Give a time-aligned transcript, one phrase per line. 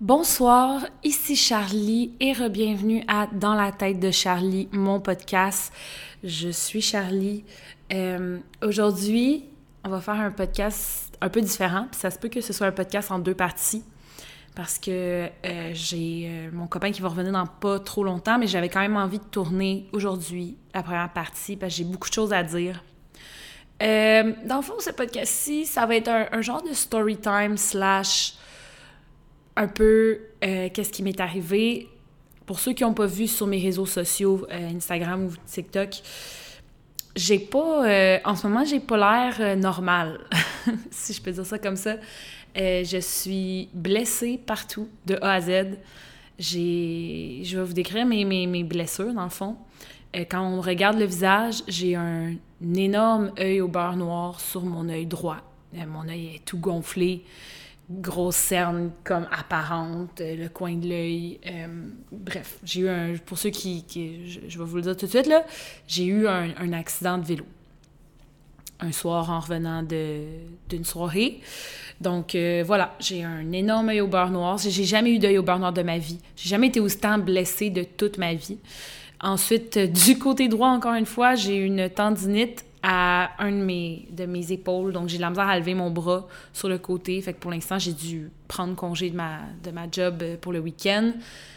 [0.00, 5.72] Bonsoir, ici Charlie et re-bienvenue à Dans la tête de Charlie, mon podcast.
[6.22, 7.44] Je suis Charlie.
[7.92, 9.44] Euh, aujourd'hui,
[9.82, 11.88] on va faire un podcast un peu différent.
[11.90, 13.82] ça se peut que ce soit un podcast en deux parties
[14.54, 18.46] parce que euh, j'ai euh, mon copain qui va revenir dans pas trop longtemps, mais
[18.46, 22.14] j'avais quand même envie de tourner aujourd'hui la première partie parce que j'ai beaucoup de
[22.14, 22.84] choses à dire.
[23.80, 28.38] dans le fond, ce podcast-ci, ça va être un, un genre de story time slash
[29.58, 31.88] un peu euh, qu'est-ce qui m'est arrivé.
[32.46, 36.00] Pour ceux qui n'ont pas vu sur mes réseaux sociaux, euh, Instagram ou TikTok,
[37.16, 37.86] j'ai pas.
[37.86, 40.20] Euh, en ce moment, j'ai pas l'air normal,
[40.90, 41.96] si je peux dire ça comme ça.
[42.54, 45.76] je suis blessée partout, de A à Z.
[46.38, 47.42] J'ai.
[47.44, 49.56] Je vais vous décrire mes, mes, mes blessures, dans le fond.
[50.30, 52.32] quand on regarde le visage, j'ai un,
[52.64, 55.38] un énorme œil au beurre noir sur mon œil droit.
[55.74, 57.24] mon œil est tout gonflé
[57.90, 61.40] grosse cerne comme apparente, euh, le coin de l'œil.
[61.46, 61.66] Euh,
[62.12, 63.16] bref, j'ai eu un.
[63.24, 63.84] Pour ceux qui.
[64.26, 65.44] je, vais vous le dire tout de suite, là,
[65.86, 67.44] j'ai eu un, accident de vélo.
[68.80, 71.40] Un soir en revenant d'une soirée.
[72.00, 74.58] Donc euh, voilà, j'ai un énorme œil au beurre noir.
[74.58, 76.20] J'ai jamais eu d'œil au beurre noir de ma vie.
[76.36, 78.58] J'ai jamais été autant blessée de toute ma vie.
[79.20, 84.24] Ensuite, du côté droit, encore une fois, j'ai une tendinite à un de mes, de
[84.24, 84.94] mes épaules.
[84.94, 87.20] Donc, j'ai de la misère à lever mon bras sur le côté.
[87.20, 90.54] Fait que pour l'instant, j'ai dû prendre congé de ma, de ma job euh, pour
[90.54, 91.12] le week-end.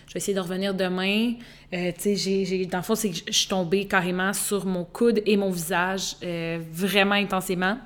[0.07, 1.35] Je vais essayer de revenir demain.
[1.73, 5.21] Euh, tu sais, dans le fond, c'est que je suis tombée carrément sur mon coude
[5.25, 7.77] et mon visage euh, vraiment intensément.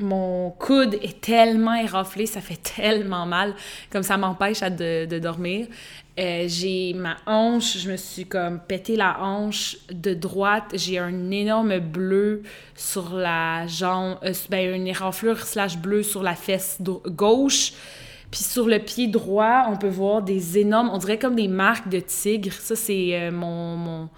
[0.00, 3.54] Mon coude est tellement éraflé, ça fait tellement mal,
[3.90, 5.66] comme ça m'empêche de, dormir.
[6.18, 10.64] Euh, j'ai ma hanche, je me suis comme pété la hanche de droite.
[10.74, 12.42] J'ai un énorme bleu
[12.74, 17.72] sur la jambe, euh, ben une éraflure slash bleu sur la fesse gauche.
[18.30, 21.88] Puis sur le pied droit, on peut voir des énormes, on dirait comme des marques
[21.88, 22.52] de tigre.
[22.52, 24.08] Ça, c'est euh, mon, mon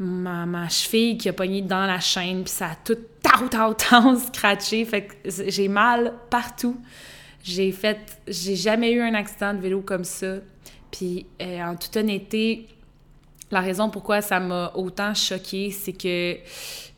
[0.00, 3.74] ma, ma, cheville qui a pogné dans la chaîne, puis ça a tout tau tau
[3.74, 4.84] tau scratché.
[4.84, 5.14] Fait que
[5.48, 6.76] j'ai mal partout.
[7.42, 10.36] J'ai fait, j'ai jamais eu un accident de vélo comme ça.
[10.90, 12.66] Puis euh, en toute honnêteté,
[13.50, 16.36] la raison pourquoi ça m'a autant choquée, c'est que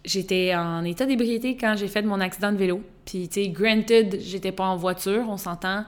[0.04, 2.82] j'étais en état d'ébriété quand j'ai fait mon accident de vélo.
[3.04, 5.84] Puis, tu sais, granted, j'étais pas en voiture, on s'entend.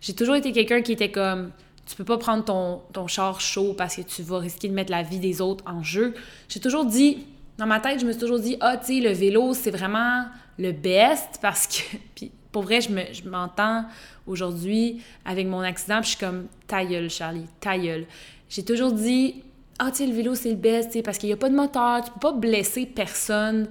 [0.00, 1.50] J'ai toujours été quelqu'un qui était comme,
[1.86, 4.90] tu peux pas prendre ton, ton char chaud parce que tu vas risquer de mettre
[4.90, 6.14] la vie des autres en jeu.
[6.48, 7.26] J'ai toujours dit,
[7.58, 10.24] dans ma tête, je me suis toujours dit, ah, tu sais, le vélo, c'est vraiment
[10.58, 11.96] le best parce que.
[12.14, 13.84] Puis, pour vrai, je m'entends
[14.28, 18.06] aujourd'hui avec mon accident, puis je suis comme ta gueule, Charlie, ta gueule.
[18.48, 19.42] J'ai toujours dit
[19.80, 22.04] Ah, tu sais, le vélo, c'est le best, parce qu'il n'y a pas de moteur,
[22.04, 23.68] tu peux pas blesser personne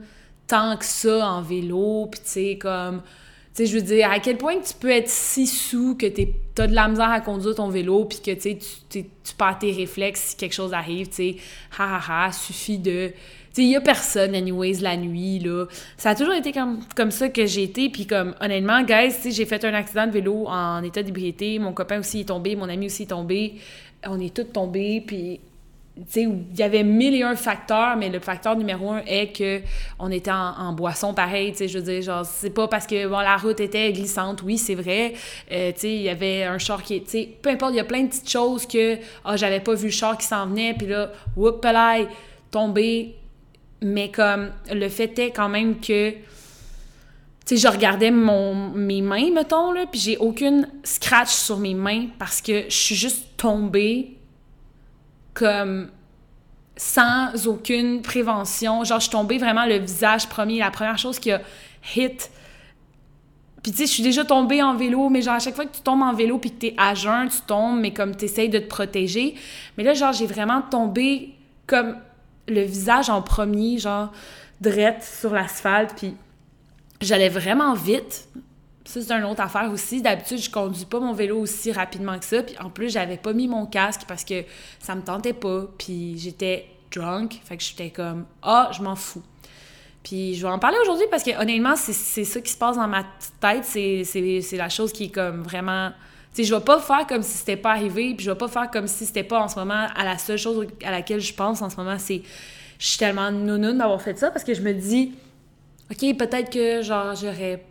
[0.48, 3.02] tant que ça en vélo, puis tu sais, comme.
[3.56, 6.28] Tu sais, je veux dire, à quel point tu peux être si sous que tu
[6.58, 8.58] as de la misère à conduire ton vélo, puis que tu,
[8.90, 11.36] tu perds tes réflexes si quelque chose arrive, tu sais,
[11.78, 13.12] ha ha ha, suffit de
[13.62, 15.66] il y a personne, anyways, la nuit, là.
[15.98, 17.90] Ça a toujours été comme, comme ça que j'ai été.
[17.90, 21.60] Puis comme, honnêtement, guys, j'ai fait un accident de vélo en état d'ébriété.
[21.60, 23.56] Mon copain aussi est tombé, mon ami aussi est tombé.
[24.06, 25.40] On est tous tombés, puis...
[26.16, 29.62] il y avait mille et un facteurs, mais le facteur numéro un est que
[30.00, 33.38] on était en, boisson pareil, je veux dire, genre, c'est pas parce que, bon, la
[33.38, 35.14] route était glissante, oui, c'est vrai,
[35.52, 38.08] euh, il y avait un char qui, tu peu importe, il y a plein de
[38.08, 41.66] petites choses que, ah, j'avais pas vu le char qui s'en venait, puis là, whoop,
[42.50, 43.16] tombé,
[43.82, 46.14] mais comme le fait est quand même que
[47.46, 52.08] tu je regardais mon mes mains mettons là puis j'ai aucune scratch sur mes mains
[52.18, 54.18] parce que je suis juste tombée
[55.34, 55.90] comme
[56.76, 61.42] sans aucune prévention genre je suis vraiment le visage premier la première chose qui a
[61.96, 62.32] hit
[63.64, 65.74] puis tu sais, je suis déjà tombée en vélo, mais genre à chaque fois que
[65.74, 68.60] tu tombes en vélo puis que t'es à jeun, tu tombes, mais comme t'essayes de
[68.60, 69.36] te protéger.
[69.78, 71.34] Mais là, genre, j'ai vraiment tombé
[71.66, 71.96] comme
[72.50, 74.12] le visage en premier, genre,
[74.60, 76.14] drette sur l'asphalte, puis
[77.00, 78.28] j'allais vraiment vite.
[78.86, 80.02] Ça, c'est une autre affaire aussi.
[80.02, 82.44] D'habitude, je conduis pas mon vélo aussi rapidement que ça.
[82.44, 84.44] Puis en plus, j'avais pas mis mon casque parce que
[84.80, 85.68] ça me tentait pas.
[85.78, 87.40] Puis j'étais drunk.
[87.46, 89.24] Fait que j'étais comme, ah, je m'en fous.
[90.04, 92.88] Puis je vais en parler aujourd'hui parce que honnêtement, c'est ça qui se passe dans
[92.88, 93.06] ma
[93.40, 93.64] tête.
[93.64, 95.92] C'est la chose qui est comme vraiment
[96.34, 98.70] sais, je vais pas faire comme si c'était pas arrivé, puis je vais pas faire
[98.72, 101.62] comme si c'était pas en ce moment à la seule chose à laquelle je pense
[101.62, 102.24] en ce moment, c'est
[102.80, 105.14] je suis tellement nounoun d'avoir fait ça parce que je me dis
[105.92, 107.64] OK, peut-être que genre j'aurais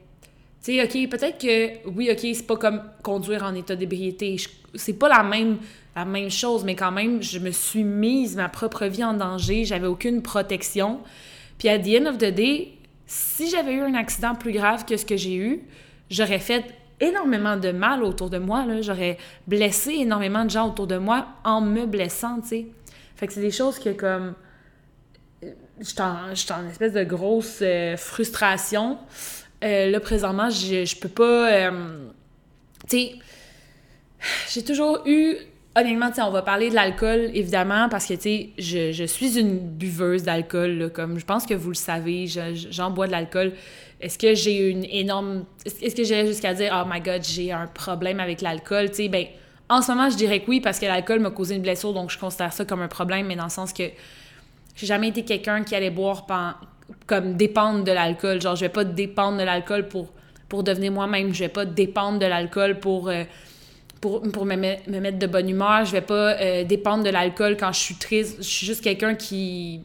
[0.63, 4.37] tu sais, OK, peut-être que oui, OK, c'est pas comme conduire en état d'ébriété,
[4.75, 5.59] c'est pas la même
[5.95, 9.65] la même chose, mais quand même, je me suis mise ma propre vie en danger,
[9.65, 11.01] j'avais aucune protection.
[11.59, 12.73] Puis à the end of the day,
[13.07, 15.61] si j'avais eu un accident plus grave que ce que j'ai eu,
[16.09, 16.65] j'aurais fait
[17.01, 18.65] énormément de mal autour de moi.
[18.81, 22.67] J'aurais blessé énormément de gens autour de moi en me blessant, tu sais.
[23.17, 24.35] Fait que c'est des choses que, comme...
[25.79, 26.01] Je suis
[26.53, 28.99] en, espèce de grosse euh, frustration.
[29.63, 31.51] Euh, là, présentement, je, je peux pas...
[31.53, 32.09] Euh,
[32.89, 33.13] tu sais,
[34.53, 35.37] j'ai toujours eu
[35.75, 39.59] honnêtement, on va parler de l'alcool, évidemment, parce que, tu sais, je, je, suis une
[39.59, 43.53] buveuse d'alcool, comme je pense que vous le savez, j'en bois de l'alcool.
[44.01, 45.45] Est-ce que j'ai une énorme...
[45.65, 49.09] Est-ce que j'irais jusqu'à dire «Oh my God, j'ai un problème avec l'alcool», tu sais,
[49.09, 49.27] ben,
[49.69, 52.11] en ce moment, je dirais que oui, parce que l'alcool m'a causé une blessure, donc
[52.11, 53.85] je considère ça comme un problème, mais dans le sens que
[54.75, 56.27] j'ai jamais été quelqu'un qui allait boire
[57.07, 58.41] comme dépendre de l'alcool.
[58.41, 60.09] Genre, je vais pas dépendre de l'alcool pour,
[60.49, 61.35] pour devenir moi-même.
[61.35, 63.09] Je vais pas dépendre de l'alcool pour...
[63.09, 63.25] Euh,
[64.03, 65.87] pour, pour me, me, mettre de bonne humeur.
[65.87, 68.39] Je vais pas euh, dépendre de l'alcool quand je suis triste.
[68.39, 69.81] Je suis juste quelqu'un qui,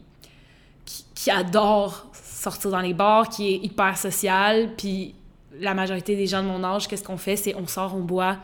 [1.14, 4.70] qui, adore sortir dans les bars, qui est hyper social.
[4.76, 5.14] Puis
[5.60, 7.36] la majorité des gens de mon âge, qu'est-ce qu'on fait?
[7.36, 8.38] C'est on sort, on boit,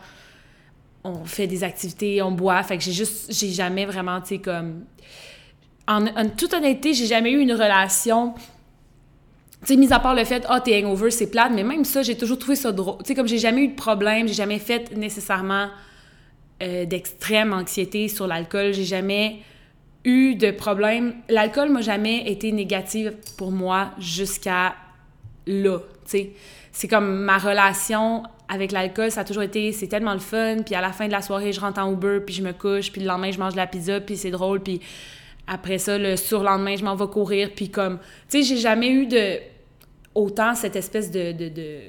[1.02, 2.62] on fait des activités, on boit.
[2.62, 4.84] Fait que j'ai juste, j'ai jamais vraiment, tu sais, comme...
[5.86, 8.34] En, en, toute honnêteté, j'ai jamais eu une relation
[9.64, 11.84] tu sais, mis à part le fait, ah, oh, t'es hangover, c'est plate, mais même
[11.84, 12.98] ça, j'ai toujours trouvé ça drôle.
[12.98, 15.68] Tu sais, comme j'ai jamais eu de problème, j'ai jamais fait nécessairement
[16.62, 19.38] euh, d'extrême anxiété sur l'alcool, j'ai jamais
[20.04, 21.14] eu de problème.
[21.28, 24.74] L'alcool m'a jamais été négatif pour moi jusqu'à
[25.46, 26.30] là, tu sais.
[26.72, 30.74] C'est comme ma relation avec l'alcool, ça a toujours été, c'est tellement le fun, puis
[30.74, 33.00] à la fin de la soirée, je rentre en Uber, puis je me couche, puis
[33.00, 34.80] le lendemain, je mange de la pizza, puis c'est drôle, puis
[35.46, 39.06] après ça, le surlendemain, je m'en vais courir, puis comme, tu sais, j'ai jamais eu
[39.06, 39.38] de
[40.14, 41.80] autant cette espèce de, de, de,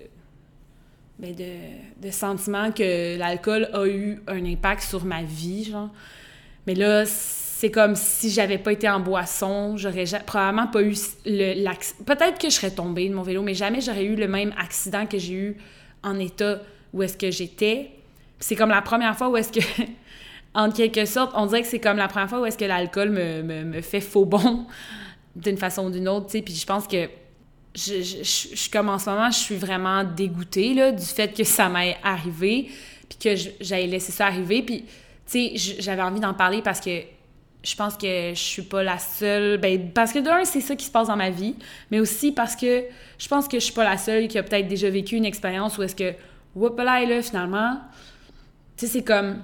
[1.20, 5.90] ben de, de sentiment que l'alcool a eu un impact sur ma vie, genre.
[6.68, 10.94] Mais là, c'est comme si j'avais pas été en boisson, j'aurais probablement pas eu
[11.26, 14.54] le peut-être que je serais tombée de mon vélo, mais jamais j'aurais eu le même
[14.58, 15.58] accident que j'ai eu
[16.04, 16.60] en état
[16.94, 17.92] où est-ce que j'étais.
[18.40, 19.66] C'est comme la première fois où est-ce que
[20.54, 23.10] en quelque sorte, on dirait que c'est comme la première fois où est-ce que l'alcool
[23.10, 24.66] me, me, me, fait faux bon
[25.36, 27.08] d'une façon ou d'une autre, tu sais, puis je pense que
[27.76, 28.24] je, je,
[28.56, 31.98] je, comme en ce moment, je suis vraiment dégoûtée là, du fait que ça m'ait
[32.04, 32.70] arrivé,
[33.10, 34.62] puis que j'avais laissé ça arriver.
[34.62, 34.86] Puis,
[35.30, 37.02] tu sais, j'avais envie d'en parler parce que
[37.64, 39.58] je pense que je suis pas la seule.
[39.58, 41.56] Ben, parce que d'un, c'est ça qui se passe dans ma vie,
[41.92, 42.86] mais aussi parce que
[43.18, 45.78] je pense que je suis pas la seule qui a peut-être déjà vécu une expérience
[45.78, 46.14] où est-ce que,
[46.56, 47.80] whoop là, là, finalement,
[48.78, 49.44] tu sais, c'est comme.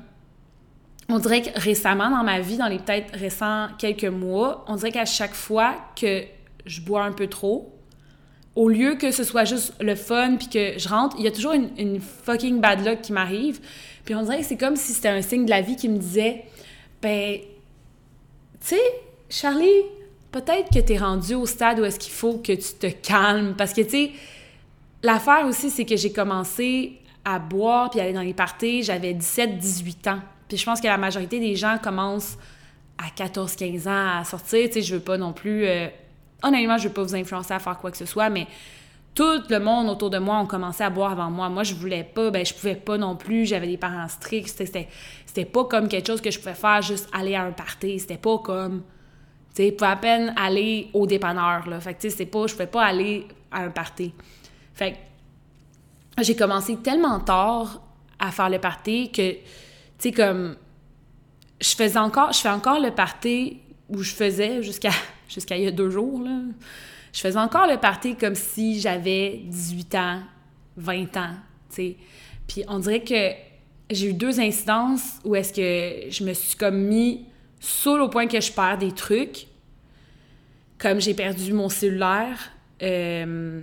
[1.09, 4.91] On dirait que récemment dans ma vie, dans les peut-être récents quelques mois, on dirait
[4.91, 6.23] qu'à chaque fois que
[6.65, 7.80] je bois un peu trop,
[8.55, 11.31] au lieu que ce soit juste le fun puis que je rentre, il y a
[11.31, 13.59] toujours une, fucking bad luck qui m'arrive.
[14.03, 15.97] Puis on dirait que c'est comme si c'était un signe de la vie qui me
[15.97, 16.43] disait
[17.01, 18.81] ben tu sais
[19.29, 19.83] Charlie,
[20.31, 23.55] peut-être que tu es rendu au stade où est-ce qu'il faut que tu te calmes
[23.57, 24.11] parce que tu sais
[25.01, 29.57] l'affaire aussi c'est que j'ai commencé à boire puis aller dans les parties, j'avais 17
[29.57, 30.19] 18 ans.
[30.49, 32.37] Puis je pense que la majorité des gens commencent
[32.97, 35.87] à 14 15 ans à sortir, tu sais je veux pas non plus euh,
[36.43, 38.47] honnêtement, je ne veux pas vous influencer à faire quoi que ce soit, mais
[39.13, 41.49] tout le monde autour de moi ont commencé à boire avant moi.
[41.49, 44.87] Moi, je voulais pas, ben je pouvais pas non plus, j'avais des parents stricts, c'était
[45.25, 48.17] c'était pas comme quelque chose que je pouvais faire juste aller à un party, c'était
[48.17, 48.83] pas comme
[49.53, 51.79] tu sais, je pouvais à peine aller au dépanneur là.
[51.81, 54.13] Fait que tu sais, c'est pas je pouvais pas aller à un party.
[54.73, 57.81] Fait que j'ai commencé tellement tard
[58.17, 59.39] à faire le party que tu
[59.97, 60.55] sais comme
[61.59, 64.91] je faisais encore je fais encore le party où je faisais jusqu'à
[65.33, 66.41] jusqu'à il y a deux jours, là,
[67.13, 70.19] je faisais encore le party comme si j'avais 18 ans,
[70.77, 71.35] 20 ans,
[71.73, 71.95] tu.
[72.47, 73.31] Puis on dirait que
[73.89, 77.25] j'ai eu deux incidences où est-ce que je me suis comme mis
[77.59, 79.47] saoul au point que je perds des trucs.
[80.77, 83.61] Comme j'ai perdu mon cellulaire euh,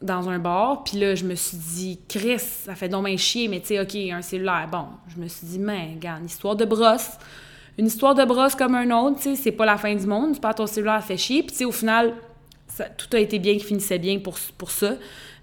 [0.00, 3.48] dans un bar, puis là, je me suis dit, Chris, ça fait donc un chier,
[3.48, 4.66] mais tu sais, OK, un cellulaire.
[4.72, 7.18] Bon, je me suis dit, mais, regarde, histoire de brosse
[7.78, 10.34] une histoire de brosse comme un autre, tu sais, c'est pas la fin du monde.
[10.34, 11.42] Tu perds ton cellulaire, fait chier.
[11.42, 12.14] Puis, tu sais, au final,
[12.96, 14.94] tout a été bien qui finissait bien pour, pour ça.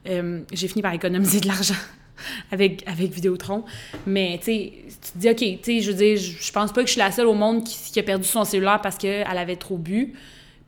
[0.08, 1.76] Euh, j'ai fini par économiser de l'argent
[2.52, 3.64] avec, avec Vidéotron.
[4.06, 6.82] Mais, tu sais, tu te dis, OK, tu sais, je veux dire, je pense pas
[6.82, 9.56] que je suis la seule au monde qui, a perdu son cellulaire parce qu'elle avait
[9.56, 10.14] trop bu.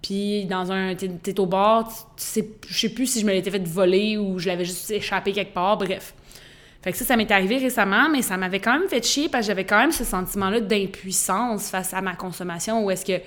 [0.01, 0.95] Puis, dans un.
[0.95, 1.87] T'es au bar,
[2.17, 4.89] tu sais, je sais plus si je me l'étais fait voler ou je l'avais juste
[4.89, 5.77] échappé quelque part.
[5.77, 6.15] Bref.
[6.81, 9.45] Fait que ça, ça m'est arrivé récemment, mais ça m'avait quand même fait chier parce
[9.45, 13.23] que j'avais quand même ce sentiment-là d'impuissance face à ma consommation où est-ce que, tu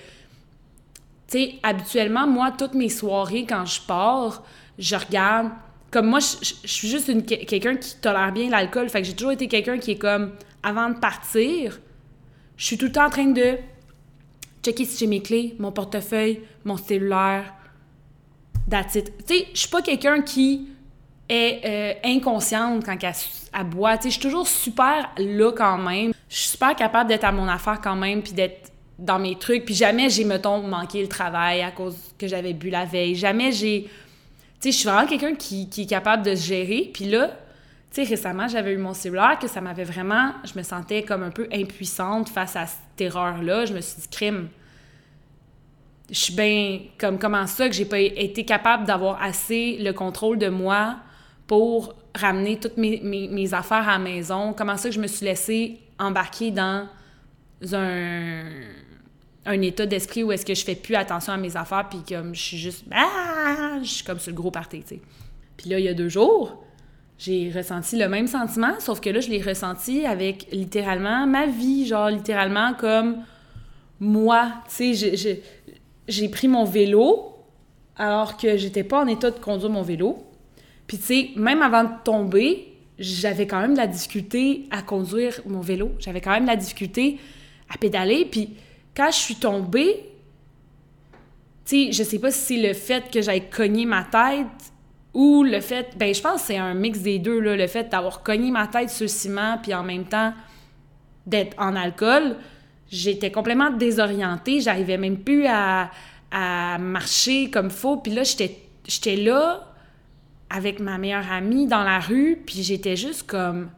[1.28, 4.42] sais, habituellement, moi, toutes mes soirées, quand je pars,
[4.78, 5.50] je regarde.
[5.92, 7.08] Comme moi, je, suis juste
[7.46, 8.88] quelqu'un qui tolère bien l'alcool.
[8.88, 10.32] Fait que j'ai toujours été quelqu'un qui est comme,
[10.64, 11.78] avant de partir,
[12.56, 13.58] je suis tout le temps en train de
[14.64, 17.54] checker si j'ai mes clés, mon portefeuille, mon cellulaire,
[18.68, 18.94] that's.
[18.94, 20.68] Tu sais, je suis pas quelqu'un qui
[21.28, 23.96] est euh, inconsciente quand elle, boit.
[24.02, 26.12] Je suis toujours super là quand même.
[26.28, 29.64] Je suis super capable d'être à mon affaire quand même, puis d'être dans mes trucs.
[29.64, 33.14] Puis jamais j'ai, mettons, manqué le travail à cause que j'avais bu la veille.
[33.14, 33.84] Jamais j'ai...
[34.60, 36.90] Tu sais, je suis vraiment quelqu'un qui, qui, est capable de se gérer.
[36.92, 37.30] Puis là,
[37.96, 40.32] récemment, j'avais eu mon cellulaire que ça m'avait vraiment...
[40.44, 43.66] Je me sentais comme un peu impuissante face à cette erreur-là.
[43.66, 44.48] Je me suis dit, crime.
[46.10, 46.80] Je suis bien...
[46.98, 50.96] Comme comment ça que j'ai pas été capable d'avoir assez le contrôle de moi
[51.46, 54.52] pour ramener toutes mes, affaires à la maison?
[54.52, 56.86] Comment ça que je me suis laissée embarquer dans
[57.72, 58.44] un,
[59.46, 62.34] un état d'esprit où est-ce que je fais plus attention à mes affaires puis comme
[62.34, 62.84] je suis juste...
[62.92, 63.78] Ah!
[63.82, 65.00] Je suis comme sur le gros party, tu sais.
[65.56, 66.64] Puis là, il y a deux jours
[67.18, 71.86] j'ai ressenti le même sentiment, sauf que là, je l'ai ressenti avec littéralement ma vie,
[71.86, 73.18] genre littéralement comme
[74.00, 74.52] moi.
[74.68, 75.42] Tu sais,
[76.08, 77.36] j'ai pris mon vélo
[77.96, 80.24] alors que j'étais pas en état de conduire mon vélo.
[80.86, 85.40] Puis tu sais, même avant de tomber, j'avais quand même de la difficulté à conduire
[85.46, 85.92] mon vélo.
[85.98, 87.18] J'avais quand même de la difficulté
[87.68, 88.26] à pédaler.
[88.30, 88.50] Puis
[88.96, 90.06] quand je suis tombée,
[91.64, 94.46] tu sais, je sais pas si c'est le fait que j'aille cogné ma tête
[95.14, 97.88] ou le fait, ben je pense que c'est un mix des deux, là, le fait
[97.88, 100.34] d'avoir cogné ma tête sur le ciment, puis en même temps
[101.24, 102.36] d'être en alcool,
[102.90, 105.90] j'étais complètement désorientée, j'arrivais même plus à,
[106.32, 109.73] à marcher comme faut, puis là, j'étais là
[110.54, 113.70] avec ma meilleure amie dans la rue, puis j'étais juste comme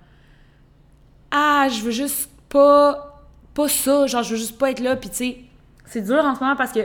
[1.30, 5.08] ah, je veux juste pas pas ça, genre je veux juste pas être là, puis
[5.08, 5.38] tu sais,
[5.86, 6.80] c'est dur en ce moment parce que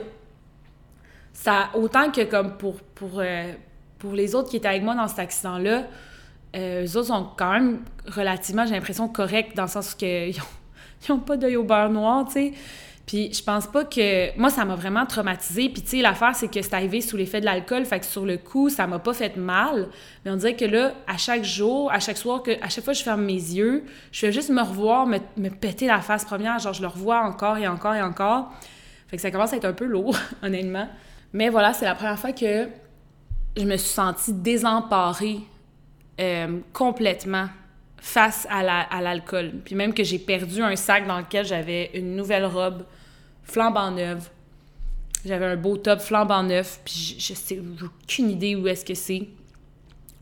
[1.33, 3.51] ça autant que comme pour pour euh,
[3.99, 5.83] pour les autres qui étaient avec moi dans cet accident-là,
[6.55, 10.35] euh, eux autres sont quand même relativement, j'ai l'impression, corrects dans le sens qu'ils
[11.09, 12.53] n'ont pas d'œil au beurre noir, tu sais.
[13.11, 14.33] Puis je pense pas que...
[14.39, 15.67] Moi, ça m'a vraiment traumatisée.
[15.67, 18.25] Puis tu sais, l'affaire, c'est que c'est arrivé sous l'effet de l'alcool, fait que sur
[18.25, 19.89] le coup, ça m'a pas fait mal.
[20.23, 22.93] Mais on dirait que là, à chaque jour, à chaque soir, que, à chaque fois
[22.93, 26.23] que je ferme mes yeux, je fais juste me revoir, me, me péter la face
[26.23, 26.57] première.
[26.59, 28.53] Genre, je le revois encore et encore et encore.
[29.09, 30.87] Fait que ça commence à être un peu lourd, honnêtement.
[31.33, 32.69] Mais voilà, c'est la première fois que
[33.57, 35.39] je me suis sentie désemparée
[36.21, 37.49] euh, complètement
[37.97, 39.51] face à l'alcool.
[39.65, 42.85] Puis même que j'ai perdu un sac dans lequel j'avais une nouvelle robe
[43.51, 44.29] flambant neuve.
[45.25, 49.27] J'avais un beau top flambant neuf, puis je, sais aucune idée où est-ce que c'est.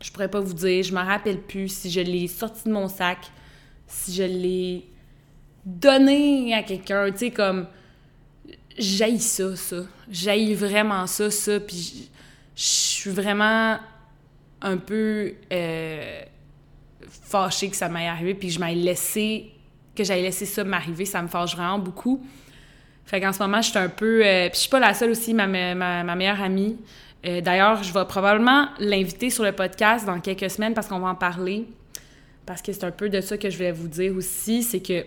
[0.02, 2.88] Je pourrais pas vous dire, je me rappelle plus si je l'ai sorti de mon
[2.88, 3.18] sac,
[3.86, 4.84] si je l'ai
[5.64, 7.66] donné à quelqu'un, tu sais comme
[8.78, 9.76] j'haïs ça ça,
[10.10, 12.08] j'haïs vraiment ça ça puis
[12.56, 13.78] je suis vraiment
[14.62, 16.22] un peu euh,
[17.08, 19.50] fâchée que ça m'ait arrivé, puis je m'aille laissé,
[19.94, 22.24] que j'aille laissé ça m'arriver, ça me fâche vraiment beaucoup.
[23.10, 24.24] Fait qu'en ce moment, je suis un peu.
[24.24, 26.76] Euh, puis je suis pas la seule aussi, ma, meilleure amie.
[27.26, 31.08] Euh, d'ailleurs, je vais probablement l'inviter sur le podcast dans quelques semaines parce qu'on va
[31.08, 31.66] en parler.
[32.46, 35.04] Parce que c'est un peu de ça que je voulais vous dire aussi, c'est que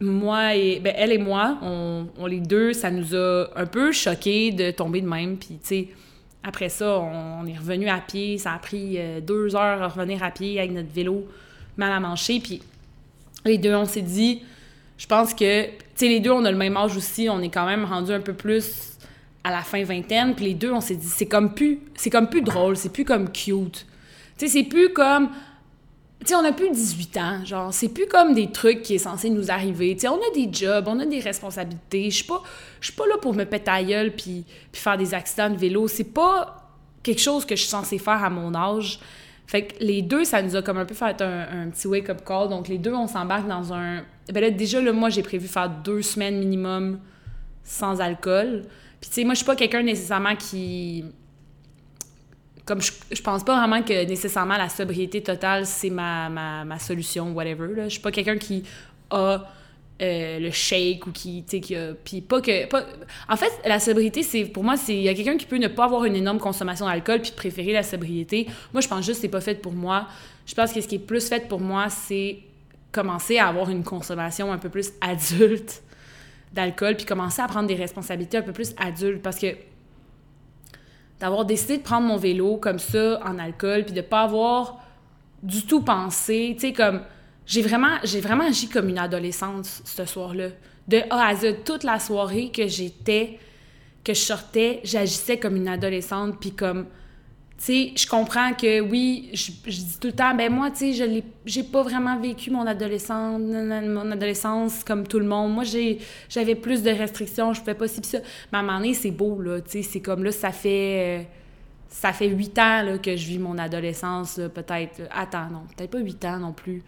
[0.00, 0.80] moi et.
[0.80, 5.00] Ben, elle et moi, on, les deux, ça nous a un peu choqués de tomber
[5.00, 5.36] de même.
[5.36, 5.88] Puis, tu sais
[6.42, 8.38] après ça, on, est revenu à pied.
[8.38, 11.24] Ça a pris euh, deux heures à revenir à pied avec notre vélo
[11.76, 12.40] mal à mancher.
[12.40, 12.62] Puis
[13.44, 14.42] les deux, on s'est dit,
[14.98, 17.28] je pense que, sais, les deux, on a le même âge aussi.
[17.30, 18.96] On est quand même rendu un peu plus
[19.44, 20.34] à la fin vingtaine.
[20.34, 23.04] Puis les deux, on s'est dit, c'est comme plus, c'est comme plus drôle, c'est plus
[23.04, 23.86] comme cute.
[24.36, 25.30] Tu sais, c'est plus comme,
[26.20, 28.98] tu sais, on a plus 18 ans, genre, c'est plus comme des trucs qui est
[28.98, 29.94] censé nous arriver.
[29.94, 32.10] Tu sais, on a des jobs, on a des responsabilités.
[32.10, 32.42] Je suis pas,
[32.80, 35.56] je suis pas là pour me péter à gueule puis, puis faire des accidents de
[35.56, 35.88] vélo.
[35.88, 36.72] C'est pas
[37.02, 38.98] quelque chose que je suis censée faire à mon âge.
[39.46, 42.48] Fait que les deux, ça nous a comme un peu fait un, petit wake-up call.
[42.48, 44.02] Donc, les deux, on s'embarque dans un...
[44.32, 46.98] Ben là, déjà, là, moi, j'ai prévu faire deux semaines minimum
[47.62, 48.62] sans alcool.
[49.00, 51.04] Puis, tu sais, moi, je suis pas quelqu'un nécessairement qui
[52.66, 56.78] comme je, je pense pas vraiment que nécessairement la sobriété totale, c'est ma, ma, ma,
[56.80, 57.68] solution, whatever.
[57.74, 57.84] Là.
[57.84, 58.64] Je suis pas quelqu'un qui
[59.10, 59.44] a
[60.02, 61.76] euh, le shake ou qui, tu sais, qui.
[62.04, 62.66] Puis pas que...
[62.66, 62.84] Pas...
[63.28, 64.96] En fait, la sobriété, c'est pour moi, c'est...
[64.96, 67.72] Il y a quelqu'un qui peut ne pas avoir une énorme consommation d'alcool puis préférer
[67.72, 68.48] la sobriété.
[68.72, 70.08] Moi, je pense juste que c'est pas fait pour moi.
[70.44, 72.38] Je pense que ce qui est plus fait pour moi, c'est
[72.96, 75.82] commencer à avoir une consommation un peu plus adulte
[76.54, 79.48] d'alcool puis commencer à prendre des responsabilités un peu plus adultes parce que
[81.20, 84.78] d'avoir décidé de prendre mon vélo comme ça en alcool puis de pas avoir
[85.42, 87.02] du tout pensé, tu sais comme
[87.44, 90.48] j'ai vraiment j'ai vraiment agi comme une adolescente ce soir-là.
[90.88, 93.38] De A à Z toute la soirée que j'étais
[94.04, 96.86] que je sortais, j'agissais comme une adolescente puis comme
[97.64, 101.20] sais, je comprends que oui, je, dis tout le temps, ben moi, tu sais, je
[101.44, 105.54] j'ai pas vraiment vécu mon adolescence, mon adolescence comme tout le monde.
[105.54, 105.98] Moi, j'ai,
[106.28, 108.18] j'avais plus de restrictions, je pouvais pas si ça.
[108.52, 111.26] Mais à un moment donné, c'est beau, là, c'est comme là, ça fait,
[111.88, 115.02] ça fait huit ans là, que je vis mon adolescence, peut-être.
[115.10, 116.82] Attends, non, peut-être pas huit ans non plus.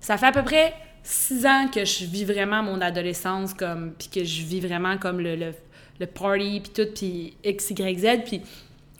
[0.00, 4.08] Ça fait à peu près six ans que je vis vraiment mon adolescence, comme, puis
[4.08, 8.06] que je vis vraiment comme le, le, party, puis tout, puis X, Y, Z.
[8.26, 8.42] Puis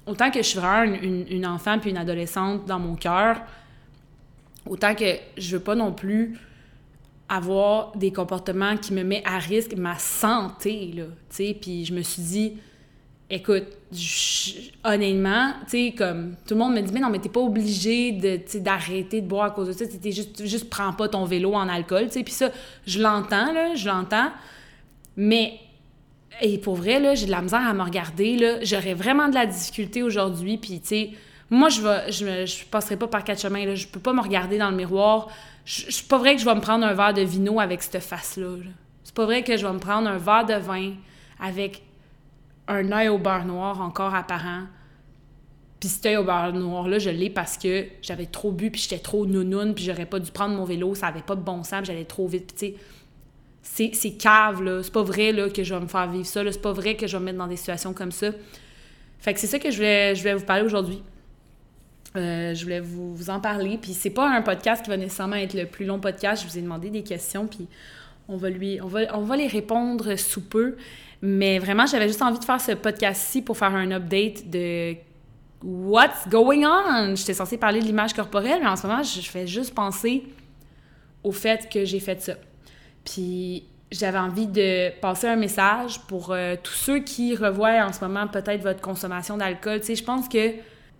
[0.06, 3.40] autant que je suis vraiment une, enfant puis une adolescente dans mon cœur,
[4.68, 6.38] autant que je veux pas non plus
[7.28, 11.04] avoir des comportements qui me mettent à risque ma santé, là,
[11.35, 11.54] tu.
[11.54, 12.56] Puis je me suis dit
[13.32, 13.64] écoute,
[14.85, 19.23] honnêtement, tu comme tout le monde me dit, mais non, mais t'es pas obligé d'arrêter
[19.23, 22.09] de boire à cause de ça, tu juste, juste prends pas ton vélo en alcool,
[22.09, 22.50] tu sais, puis ça,
[22.87, 24.30] je l'entends, là, je l'entends,
[25.16, 25.59] mais,
[26.41, 29.35] et pour vrai, là, j'ai de la misère à me regarder, là, j'aurais vraiment de
[29.35, 31.11] la difficulté aujourd'hui, puis tu sais,
[31.51, 34.21] moi, je vais, je, je passerai pas par quatre chemins, là, je peux pas me
[34.21, 35.29] regarder dans le miroir,
[35.65, 38.57] c'est pas vrai que je vais me prendre un verre de vino avec cette face-là,
[39.05, 40.95] c'est pas vrai que je vais me prendre un verre de vin
[41.39, 41.83] avec
[42.69, 44.62] un œil au beurre noir encore apparent.
[45.81, 49.01] Puis cet œil au beurre noir-là, je l'ai parce que j'avais trop bu, puis j'étais
[49.01, 51.85] trop nounoun, puis j'aurais pas dû prendre mon vélo, ça avait pas de bon sens,
[51.85, 52.55] j'allais trop vite.
[52.55, 52.83] Puis tu sais,
[53.62, 54.83] c'est cave, là.
[54.83, 57.07] C'est pas vrai, là, que je vais me faire vivre ça, C'est pas vrai que
[57.07, 58.31] je vais me mettre dans des situations comme ça.
[59.21, 59.81] Fait que c'est ça que je
[60.23, 61.02] vais vous parler aujourd'hui.
[62.14, 63.78] Euh, je voulais vous, vous en parler.
[63.81, 66.42] Puis c'est pas un podcast qui va nécessairement être le plus long podcast.
[66.42, 67.69] Je vous ai demandé des questions, puis
[68.28, 70.76] on va, lui, on va, on va les répondre sous peu.
[71.23, 74.95] Mais vraiment, j'avais juste envie de faire ce podcast-ci pour faire un update de
[75.62, 77.14] What's going on?
[77.14, 80.25] J'étais censée parler de l'image corporelle, mais en ce moment, je fais juste penser
[81.23, 82.35] au fait que j'ai fait ça.
[83.04, 88.00] Puis j'avais envie de passer un message pour euh, tous ceux qui revoient en ce
[88.00, 89.80] moment peut-être votre consommation d'alcool.
[89.80, 90.52] Tu sais, je pense que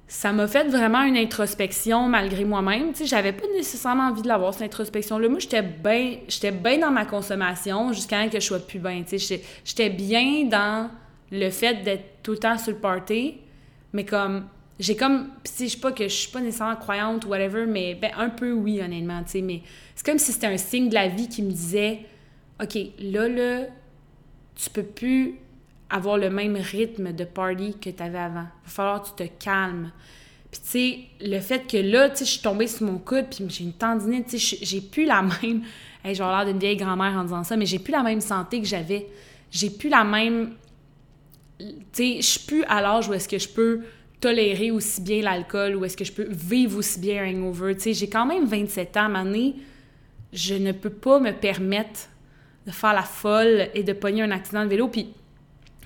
[0.07, 2.93] ça m'a fait vraiment une introspection malgré moi-même.
[2.93, 5.29] Tu sais, j'avais pas nécessairement envie de l'avoir, cette introspection-là.
[5.29, 9.03] Moi, j'étais bien j'étais bien dans ma consommation jusqu'à ce que je sois plus bien.
[9.09, 10.91] Tu sais, j'étais bien dans
[11.31, 13.39] le fait d'être tout le temps sur le party,
[13.95, 14.45] mais comme
[14.79, 17.95] j'ai comme si je sais pas que je suis pas nécessairement croyante ou whatever mais
[17.95, 19.63] ben un peu oui honnêtement tu sais mais
[19.95, 22.01] c'est comme si c'était un signe de la vie qui me disait
[22.61, 23.67] OK là là
[24.55, 25.39] tu peux plus
[25.93, 28.47] avoir le même rythme de party que tu avais avant.
[28.65, 29.93] Il va falloir que tu te calmes.
[30.51, 33.27] Puis, tu sais, le fait que là, tu sais, je suis tombée sur mon coude,
[33.31, 35.63] puis j'ai une tendinite, tu sais, j'ai plus la même.
[36.05, 38.61] Hey, j'ai l'air d'une vieille grand-mère en disant ça, mais j'ai plus la même santé
[38.61, 39.07] que j'avais.
[39.53, 40.55] J'ai plus la même.
[41.61, 43.83] Tu sais, je suis plus à l'âge où est-ce que je peux
[44.23, 47.75] tolérer aussi bien l'alcool, ou est-ce que je peux vivre aussi bien un hangover.
[47.75, 49.25] Tu sais, j'ai quand même 27 ans, à
[50.33, 52.09] je ne peux pas me permettre
[52.65, 54.89] de faire la folle et de pogner un accident de vélo.
[54.89, 55.09] Puis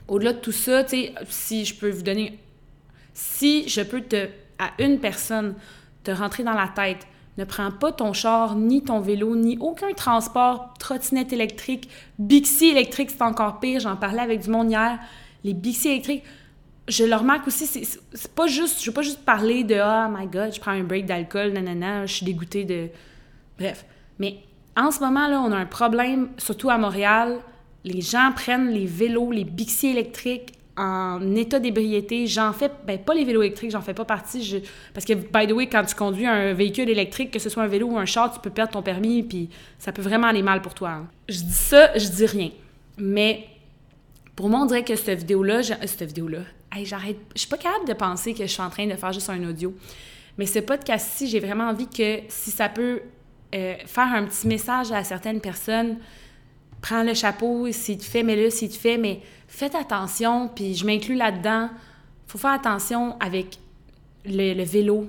[0.06, 2.38] au-delà de tout ça, tu sais, si je peux vous donner,
[3.14, 5.54] si je peux te, à une personne,
[6.04, 7.06] te rentrer dans la tête,
[7.38, 13.10] ne prends pas ton char, ni ton vélo, ni aucun transport, trottinette électrique, Bixi électrique,
[13.10, 13.80] c'est encore pire.
[13.80, 14.98] J'en parlais avec du monde hier.
[15.42, 16.22] Les Bixi électriques,
[16.88, 20.26] je le remarque aussi, c'est pas juste, je veux pas juste parler de oh my
[20.26, 22.88] god, je prends un break d'alcool, nanana, je suis dégoûtée de.
[23.58, 23.84] Bref.
[24.18, 24.38] Mais
[24.76, 27.38] en ce moment, là, on a un problème, surtout à Montréal,
[27.84, 32.26] les gens prennent les vélos, les Bixi électriques en état d'ébriété.
[32.26, 34.62] J'en fais, ben pas les vélos électriques, j'en fais pas partie.
[34.92, 37.68] parce que, by the way, quand tu conduis un véhicule électrique, que ce soit un
[37.68, 40.60] vélo ou un char, tu peux perdre ton permis, puis ça peut vraiment aller mal
[40.62, 40.90] pour toi.
[40.90, 41.08] Hein.
[41.28, 42.50] Je dis ça, je dis rien.
[42.98, 43.46] Mais
[44.34, 46.40] pour moi, on dirait que cette vidéo-là, cette vidéo-là,
[46.82, 49.30] j'arrête, je suis pas capable de penser que je suis en train de faire juste
[49.30, 49.74] un audio.
[50.38, 53.00] Mais ce podcast-ci, j'ai vraiment envie que si ça peut
[53.54, 55.98] euh, faire un petit message à certaines personnes,
[56.82, 60.84] prends le chapeau s'il te fait, mets-le s'il te fait, mais faites attention, puis je
[60.84, 61.70] m'inclus là-dedans.
[62.26, 63.58] faut faire attention avec
[64.26, 65.08] le, vélo,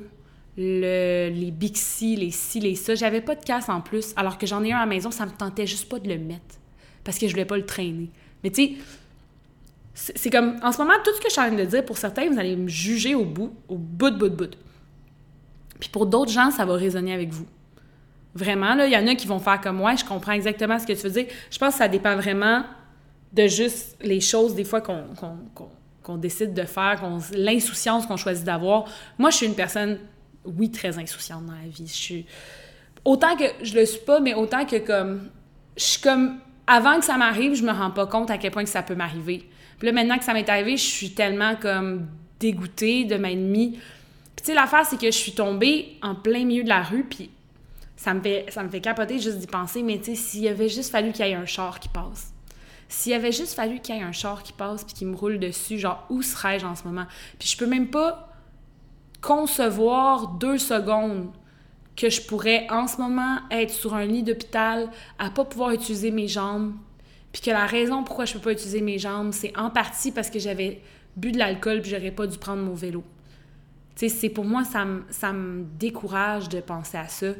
[0.58, 2.96] le, les Bixi, les ci, les ça.
[2.96, 5.26] J'avais pas de casse en plus, alors que j'en ai un à la maison, ça
[5.26, 6.58] me tentait juste pas de le mettre
[7.08, 8.10] parce que je voulais pas le traîner.
[8.44, 8.72] Mais tu sais,
[10.00, 11.98] c'est comme, en ce moment, tout ce que je suis en train de dire, pour
[11.98, 14.56] certains, vous allez me juger au bout, au bout bout bout.
[15.80, 17.48] Puis pour d'autres gens, ça va résonner avec vous.
[18.36, 20.86] Vraiment, là, il y en a qui vont faire comme moi, je comprends exactement ce
[20.86, 21.26] que tu veux dire.
[21.50, 22.64] Je pense que ça dépend vraiment
[23.34, 27.02] de juste les choses, des fois, qu'on décide de faire,
[27.34, 28.86] l'insouciance qu'on choisit d'avoir.
[29.18, 29.98] Moi, je suis une personne,
[30.46, 31.88] oui, très insouciante dans la vie.
[31.88, 32.26] Je suis...
[33.04, 35.30] Autant que je le suis pas, mais autant que comme...
[35.76, 36.38] Je suis comme...
[36.68, 38.96] Avant que ça m'arrive, je me rends pas compte à quel point que ça peut
[38.96, 39.50] m'arriver.
[39.78, 42.08] Puis là, maintenant que ça m'est arrivé, je suis tellement comme
[42.40, 43.72] dégoûtée de ma ennemie.
[43.72, 47.04] Puis tu sais, l'affaire, c'est que je suis tombée en plein milieu de la rue,
[47.04, 47.30] puis
[47.96, 51.12] ça me fait, ça capoter juste d'y penser, mais tu sais, s'il avait juste fallu
[51.12, 52.32] qu'il y ait un char qui passe.
[52.90, 55.40] S'il avait juste fallu qu'il y ait un char qui passe puis qui me roule
[55.40, 57.06] dessus, genre, où serais-je en ce moment?
[57.40, 58.30] Puis je peux même pas
[59.22, 61.32] concevoir deux secondes
[61.96, 66.12] que je pourrais en ce moment être sur un lit d'hôpital, à pas pouvoir utiliser
[66.12, 66.74] mes jambes,
[67.32, 70.30] puis que la raison pourquoi je peux pas utiliser mes jambes, c'est en partie parce
[70.30, 70.82] que j'avais
[71.16, 73.04] bu de l'alcool puis j'aurais pas dû prendre mon vélo.
[73.96, 77.34] Tu sais, c'est pour moi, ça me, ça me décourage de penser à ça.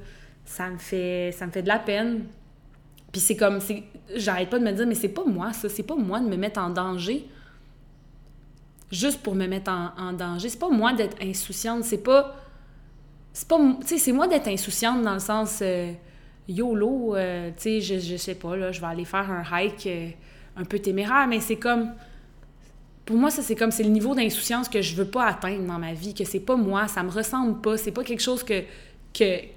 [0.46, 2.26] Ça me fait, ça me fait de la peine.
[3.12, 3.60] Puis c'est comme,
[4.16, 5.70] j'arrête pas de me dire, mais c'est pas moi, ça.
[5.70, 7.28] C'est pas moi de me mettre en danger
[8.92, 10.50] juste pour me mettre en, danger.
[10.50, 11.84] C'est pas moi d'être insouciante.
[11.84, 12.36] C'est pas.
[13.34, 13.58] C'est pas.
[13.82, 15.60] Tu sais, c'est moi d'être insouciante dans le sens.
[15.62, 15.94] Euh,
[16.48, 19.88] YOLO, euh, tu sais, je, je sais pas, là, je vais aller faire un hike
[19.88, 20.10] euh,
[20.56, 21.92] un peu téméraire, mais c'est comme
[23.08, 25.80] pour moi, ça, c'est comme, c'est le niveau d'insouciance que je veux pas atteindre dans
[25.80, 28.62] ma vie, que c'est pas moi, ça me ressemble pas, c'est pas quelque chose que.
[29.14, 29.48] que tu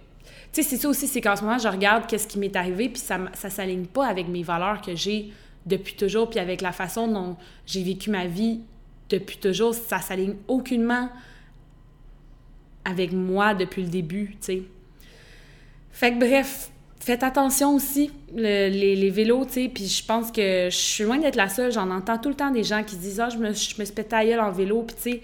[0.52, 3.00] sais, c'est ça aussi, c'est qu'en ce moment, je regarde qu'est-ce qui m'est arrivé, puis
[3.00, 5.32] ça, ça s'aligne pas avec mes valeurs que j'ai
[5.66, 8.60] depuis toujours, puis avec la façon dont j'ai vécu ma vie
[9.08, 11.08] depuis toujours, ça s'aligne aucunement
[12.84, 14.62] avec moi depuis le début, tu sais.
[15.90, 16.70] Fait que bref,
[17.00, 21.36] faites attention aussi, les, vélos, tu sais, puis je pense que je suis loin d'être
[21.36, 21.72] la seule.
[21.72, 23.84] J'en entends tout le temps des gens qui se disent «Ah, je me, je me
[23.84, 25.20] suis en vélo», puis tu sais,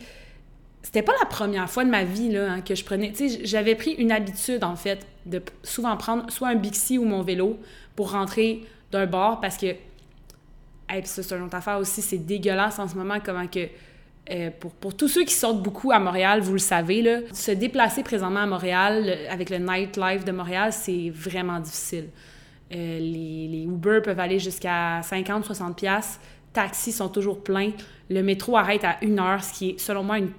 [0.83, 3.13] c'était pas la première fois de ma vie là, hein, que je prenais...
[3.13, 7.05] Tu sais, j'avais pris une habitude, en fait, de souvent prendre soit un Bixi ou
[7.05, 7.59] mon vélo
[7.95, 9.67] pour rentrer d'un bord, parce que...
[9.67, 13.69] Et puis ça, c'est une autre affaire aussi, c'est dégueulasse en ce moment, comment que
[14.31, 17.53] euh, pour, pour, tous ceux qui sortent beaucoup à Montréal, vous le savez, là, se
[17.53, 22.09] déplacer présentement à Montréal avec le nightlife de Montréal, c'est vraiment difficile.
[22.75, 26.21] Euh, les, Uber peuvent aller jusqu'à 50-60 pièces.
[26.53, 27.71] Taxis sont toujours pleins.
[28.11, 30.33] Le métro arrête à une heure, ce qui est, selon moi, une,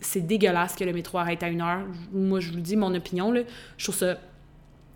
[0.00, 1.80] c'est dégueulasse que le métro arrête à une heure.
[2.12, 3.32] Moi, je vous dis mon opinion.
[3.32, 3.42] Là.
[3.78, 4.18] Je trouve ça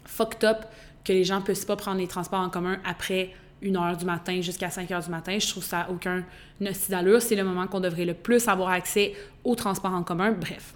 [0.05, 0.67] fucked up
[1.05, 3.31] que les gens ne puissent pas prendre les transports en commun après
[3.65, 5.39] 1 heure du matin jusqu'à 5 heures du matin.
[5.39, 6.25] Je trouve ça aucun
[6.61, 7.21] nocide d'allure.
[7.21, 10.33] C'est le moment qu'on devrait le plus avoir accès aux transports en commun.
[10.33, 10.75] Bref.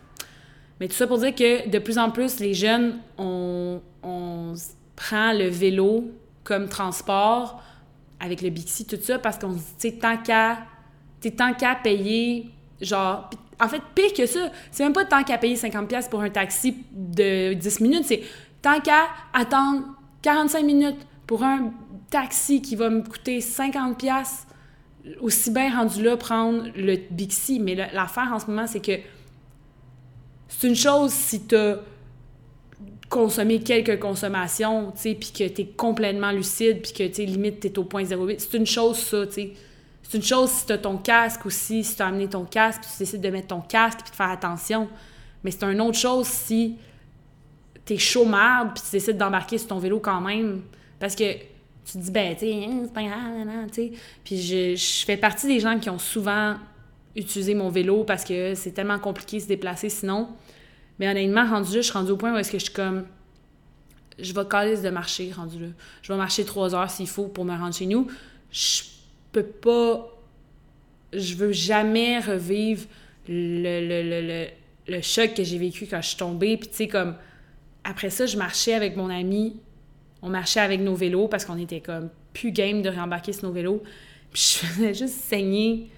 [0.80, 3.80] Mais tout ça pour dire que de plus en plus, les jeunes, on,
[4.96, 6.04] prend le vélo
[6.44, 7.60] comme transport
[8.20, 10.58] avec le Bixi, tout ça, parce qu'on se dit, tu sais, tant qu'à,
[11.36, 12.48] tant qu'à payer,
[12.80, 13.28] genre,
[13.60, 16.76] en fait, pire que ça, c'est même pas tant qu'à payer 50$ pour un taxi
[16.92, 18.22] de 10 minutes, c'est
[18.62, 19.82] tant qu'à attendre
[20.22, 21.72] 45 minutes pour un
[22.14, 24.46] taxi qui va me coûter 50 pièces
[25.20, 27.58] aussi bien rendu là prendre le Bixi.
[27.58, 28.92] Mais l'affaire en ce moment, c'est que
[30.46, 31.56] c'est une chose si tu
[33.10, 37.24] consommé quelques consommations, tu sais, puis que tu es complètement lucide, puis que, tu sais,
[37.24, 38.40] limite, tu es au point 08.
[38.40, 39.52] C'est une chose, ça, tu sais.
[40.02, 42.82] C'est une chose si tu as ton casque aussi, si tu as amené ton casque,
[42.82, 44.88] puis tu décides de mettre ton casque, puis de faire attention.
[45.42, 46.76] Mais c'est une autre chose si
[47.84, 50.62] tu es chaud puis tu décides d'embarquer sur ton vélo quand même.
[50.98, 51.53] Parce que
[51.84, 53.02] tu te dis, ben, tu sais, hein, c'est pas
[53.68, 53.92] tu sais.
[54.24, 56.56] Puis je, je, fais partie des gens qui ont souvent
[57.14, 60.28] utilisé mon vélo parce que c'est tellement compliqué de se déplacer sinon.
[60.98, 63.06] Mais honnêtement, rendu là, je suis rendue au point où est-ce que je suis comme.
[64.18, 65.68] Je vais caler de marcher, rendu là.
[66.02, 68.06] Je vais marcher trois heures s'il faut pour me rendre chez nous.
[68.50, 68.82] Je
[69.32, 70.10] peux pas.
[71.12, 72.86] Je veux jamais revivre
[73.28, 74.46] le, le, le,
[74.88, 76.56] le choc que j'ai vécu quand je suis tombée.
[76.56, 77.16] Puis tu sais, comme.
[77.82, 79.56] Après ça, je marchais avec mon ami
[80.24, 83.52] on marchait avec nos vélos parce qu'on était comme plus game de rembarquer sur nos
[83.52, 83.82] vélos.
[84.32, 85.90] Puis je faisais juste saigner,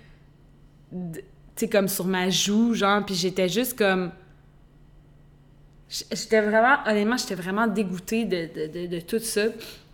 [0.90, 1.22] tu
[1.54, 4.10] sais, comme sur ma joue, genre, puis j'étais juste comme...
[5.88, 9.44] J'étais vraiment, honnêtement, j'étais vraiment dégoûtée de, tout ça.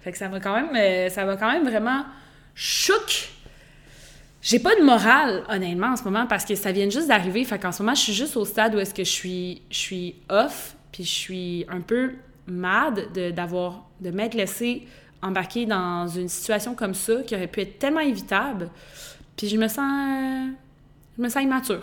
[0.00, 2.04] Fait que ça va quand même, euh, ça quand même vraiment
[2.54, 3.28] chouk.
[4.40, 7.44] J'ai pas de morale, honnêtement, en ce moment, parce que ça vient juste d'arriver.
[7.44, 9.76] Fait qu'en ce moment, je suis juste au stade où est-ce que je suis, je
[9.76, 12.14] suis off, puis je suis un peu
[12.46, 14.86] mad d'avoir de, m'être laissé
[15.22, 18.70] embarquer dans une situation comme ça qui aurait pu être tellement évitable.
[19.36, 20.50] Puis je me sens
[21.16, 21.82] je me sens immature.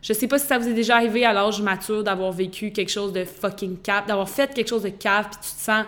[0.00, 2.90] Je sais pas si ça vous est déjà arrivé à l'âge mature d'avoir vécu quelque
[2.90, 5.84] chose de fucking cave, d'avoir fait quelque chose de cave puis tu te sens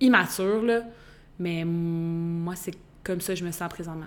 [0.00, 0.82] immature là,
[1.38, 4.06] mais moi c'est comme ça que je me sens présentement.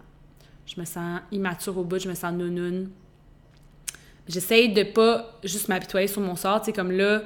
[0.66, 2.90] Je me sens immature au bout, je me sens nounoun.
[4.28, 7.24] J'essaye de pas juste m'apitoyer sur mon sort, tu comme là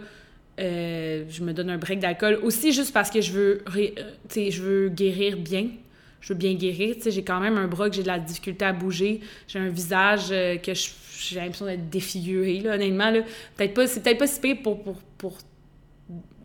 [0.59, 2.39] euh, je me donne un break d'alcool.
[2.43, 5.67] Aussi, juste parce que je veux, euh, je veux guérir bien.
[6.21, 6.95] Je veux bien guérir.
[7.05, 9.19] J'ai quand même un bras que j'ai de la difficulté à bouger.
[9.47, 13.11] J'ai un visage euh, que j'ai l'impression d'être défiguré, là, honnêtement.
[13.11, 13.21] Là.
[13.55, 14.81] Peut-être pas, c'est peut-être pas si pire pour...
[14.81, 15.37] pour, pour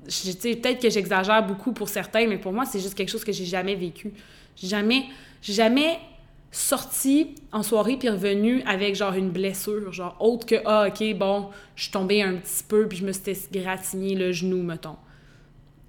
[0.05, 3.45] peut-être que j'exagère beaucoup pour certains, mais pour moi, c'est juste quelque chose que j'ai
[3.45, 4.13] jamais vécu.
[4.61, 5.05] Jamais...
[5.41, 5.99] jamais
[6.53, 11.49] sorti en soirée puis revenu avec genre une blessure, genre autre que ah ok bon,
[11.77, 14.97] je suis un petit peu puis je me suis gratigné le genou mettons.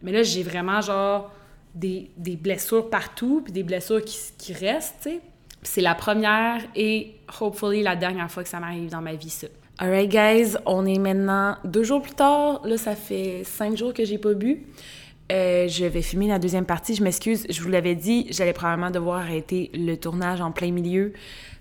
[0.04, 1.32] Mais là j'ai vraiment genre
[1.74, 5.22] des, blessures partout puis des blessures qui, qui restent, tu sais.
[5.64, 9.48] C'est la première et hopefully la dernière fois que ça m'arrive dans ma vie ça.
[9.78, 12.62] Alright guys, on est maintenant deux jours plus tard.
[12.66, 14.64] Là ça fait cinq jours que j'ai pas bu.
[15.32, 16.94] Euh, je vais filmer la deuxième partie.
[16.94, 21.14] Je m'excuse, je vous l'avais dit, j'allais probablement devoir arrêter le tournage en plein milieu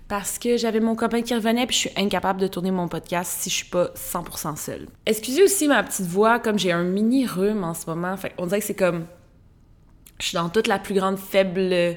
[0.07, 3.31] parce que j'avais mon copain qui revenait puis je suis incapable de tourner mon podcast
[3.39, 4.87] si je suis pas 100% seule.
[5.05, 8.45] Excusez aussi ma petite voix, comme j'ai un mini rhume en ce moment, fait on
[8.45, 9.05] dirait que c'est comme
[10.19, 11.95] je suis dans toute la plus grande faible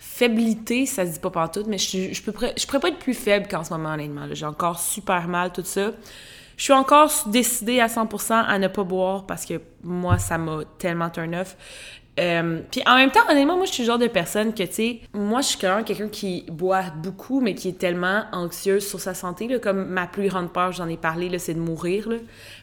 [0.00, 3.14] faiblité, ça se dit pas partout, mais je, je, peux, je pourrais pas être plus
[3.14, 4.26] faible qu'en ce moment, honnêtement.
[4.32, 5.92] J'ai encore super mal, tout ça.
[6.60, 10.58] Je suis encore décidée à 100% à ne pas boire parce que moi, ça m'a
[10.76, 11.56] tellement turn off.
[12.18, 14.72] Euh, puis en même temps, honnêtement, moi, je suis le genre de personne que, tu
[14.74, 18.86] sais, moi, je suis quand même quelqu'un qui boit beaucoup, mais qui est tellement anxieuse
[18.86, 22.10] sur sa santé, là, comme ma plus grande peur, j'en ai parlé, c'est de mourir,
[22.10, 22.16] là,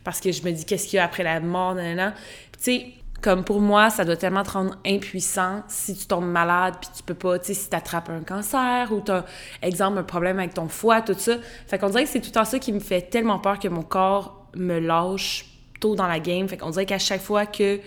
[0.03, 2.13] parce que je me dis, qu'est-ce qu'il y a après la mort, nan,
[2.51, 2.86] tu sais,
[3.21, 7.03] comme pour moi, ça doit tellement te rendre impuissant si tu tombes malade, puis tu
[7.03, 9.25] peux pas, tu sais, si t'attrapes un cancer ou t'as,
[9.62, 11.38] exemple, un problème avec ton foie, tout ça.
[11.67, 13.82] Fait qu'on dirait que c'est tout en ça qui me fait tellement peur que mon
[13.82, 15.45] corps me lâche
[15.80, 16.47] tôt dans la game.
[16.47, 17.80] Fait qu'on dirait qu'à chaque fois que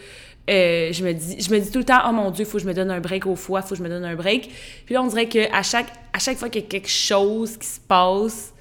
[0.48, 2.64] euh, je me dis je me dis tout le temps oh mon dieu faut que
[2.64, 4.50] je me donne un break au foie faut que je me donne un break
[4.86, 7.58] puis là on dirait que à chaque à chaque fois qu'il y a quelque chose
[7.58, 8.52] qui se passe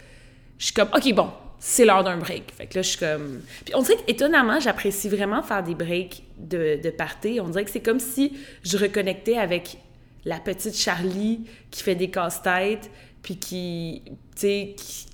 [0.58, 1.30] je suis comme ok bon
[1.60, 2.52] c'est l'heure d'un break.
[2.56, 3.42] Fait que là, je suis comme...
[3.66, 7.40] Puis on dirait qu'étonnamment, j'apprécie vraiment faire des breaks de, de party.
[7.42, 9.78] On dirait que c'est comme si je reconnectais avec
[10.26, 12.90] la petite Charlie qui fait des casse-têtes,
[13.22, 15.06] puis qui, tu sais, qui,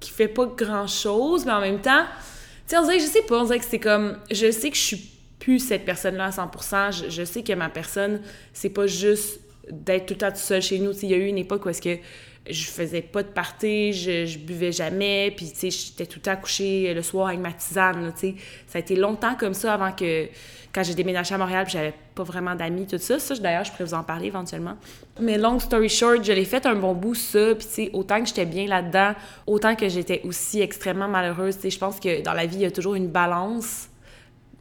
[0.00, 3.22] qui, fait pas grand-chose, mais en même temps, tu sais, on dirait que je sais
[3.22, 4.18] pas, on dirait que c'est comme...
[4.30, 7.08] Je sais que je suis plus cette personne-là à 100%.
[7.08, 8.20] Je, sais que ma personne,
[8.52, 10.92] c'est pas juste d'être tout le temps tout seul chez nous.
[11.02, 11.96] Il y a eu une époque où est-ce que
[12.48, 16.22] je faisais pas de party, je, je buvais jamais, puis tu sais, j'étais tout le
[16.22, 18.34] temps couchée le soir avec ma tisane, tu sais.
[18.66, 20.28] Ça a été longtemps comme ça avant que,
[20.72, 23.18] quand j'ai déménagé à Montréal, j'avais pas vraiment d'amis, tout ça.
[23.18, 24.76] Ça, d'ailleurs, je pourrais vous en parler éventuellement.
[25.20, 28.20] Mais long story short, je l'ai fait un bon bout, ça, puis tu sais, autant
[28.20, 29.14] que j'étais bien là-dedans,
[29.46, 31.70] autant que j'étais aussi extrêmement malheureuse, tu sais.
[31.70, 33.88] Je pense que dans la vie, il y a toujours une balance.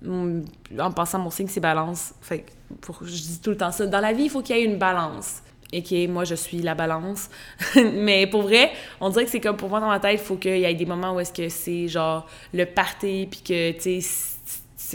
[0.07, 2.13] En passant, mon signe, c'est balance.
[2.21, 2.45] Fait
[2.81, 3.85] pour, je dis tout le temps ça.
[3.85, 6.61] Dans la vie, il faut qu'il y ait une balance et qui moi je suis
[6.61, 7.29] la balance.
[7.75, 10.37] mais pour vrai, on dirait que c'est comme pour moi dans ma tête, il faut
[10.37, 14.01] qu'il y ait des moments où est-ce que c'est genre le party puis que tu
[14.01, 14.35] sais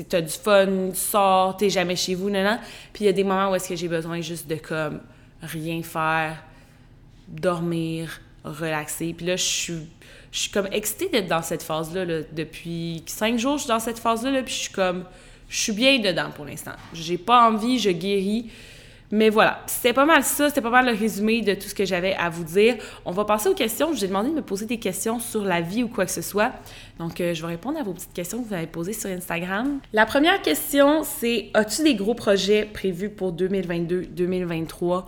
[0.09, 2.59] t'as du fun, tu sors, t'es jamais chez vous, non,
[2.92, 5.00] Puis il y a des moments où est-ce que j'ai besoin juste de comme
[5.42, 6.42] rien faire,
[7.28, 9.14] dormir, relaxer.
[9.16, 9.42] Puis là, je
[10.30, 12.04] suis, comme excitée d'être dans cette phase-là.
[12.04, 12.20] Là.
[12.33, 15.04] Depuis cinq jours, je suis dans cette phase-là, là, puis je suis comme,
[15.48, 16.74] je suis bien dedans pour l'instant.
[16.92, 18.50] J'ai pas envie, je guéris.
[19.12, 21.85] Mais voilà, c'était pas mal ça, c'était pas mal le résumé de tout ce que
[21.85, 22.77] j'avais à vous dire.
[23.05, 23.88] On va passer aux questions.
[23.92, 26.12] Je vous ai demandé de me poser des questions sur la vie ou quoi que
[26.12, 26.53] ce soit.
[26.99, 29.81] Donc, euh, je vais répondre à vos petites questions que vous avez posées sur Instagram.
[29.92, 35.05] La première question, c'est As-tu des gros projets prévus pour 2022-2023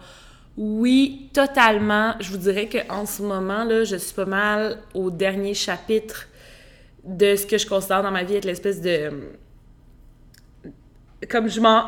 [0.59, 2.15] oui, totalement.
[2.21, 6.29] Je vous dirais qu'en ce moment, là, je suis pas mal au dernier chapitre
[7.05, 9.11] de ce que je considère dans ma vie être l'espèce de
[11.29, 11.87] comme je m'en,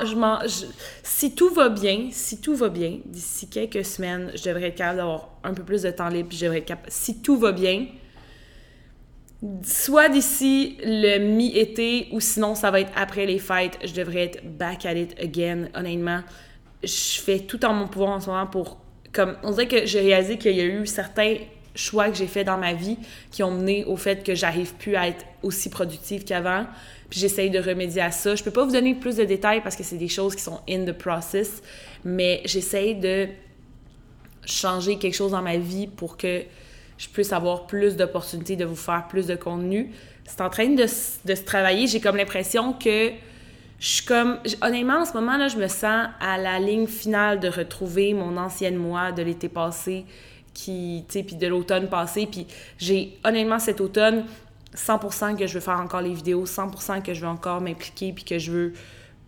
[1.02, 4.98] si tout va bien, si tout va bien, d'ici quelques semaines, je devrais être capable
[4.98, 7.52] d'avoir un peu plus de temps libre, puis je devrais être capable, si tout va
[7.52, 7.86] bien,
[9.62, 14.44] soit d'ici le mi-été, ou sinon ça va être après les fêtes, je devrais être
[14.44, 16.20] back at it again, honnêtement.
[16.82, 18.78] Je fais tout en mon pouvoir en ce moment pour,
[19.12, 21.36] comme, on dirait que j'ai réalisé qu'il y a eu certains
[21.74, 22.98] choix que j'ai faits dans ma vie
[23.30, 26.66] qui ont mené au fait que j'arrive plus à être aussi productive qu'avant.
[27.10, 28.34] Puis j'essaye de remédier à ça.
[28.34, 30.60] Je peux pas vous donner plus de détails parce que c'est des choses qui sont
[30.68, 31.62] in the process,
[32.04, 33.28] mais j'essaye de
[34.46, 36.42] changer quelque chose dans ma vie pour que
[36.98, 39.90] je puisse avoir plus d'opportunités de vous faire plus de contenu.
[40.24, 41.86] C'est en train de, de se travailler.
[41.86, 43.10] J'ai comme l'impression que
[43.80, 47.40] je suis comme honnêtement en ce moment là je me sens à la ligne finale
[47.40, 50.06] de retrouver mon ancienne moi de l'été passé
[50.54, 52.46] qui tu sais puis de l'automne passé puis
[52.78, 54.24] j'ai honnêtement cet automne
[54.74, 58.24] 100% que je veux faire encore les vidéos, 100% que je veux encore m'impliquer puis
[58.24, 58.72] que je veux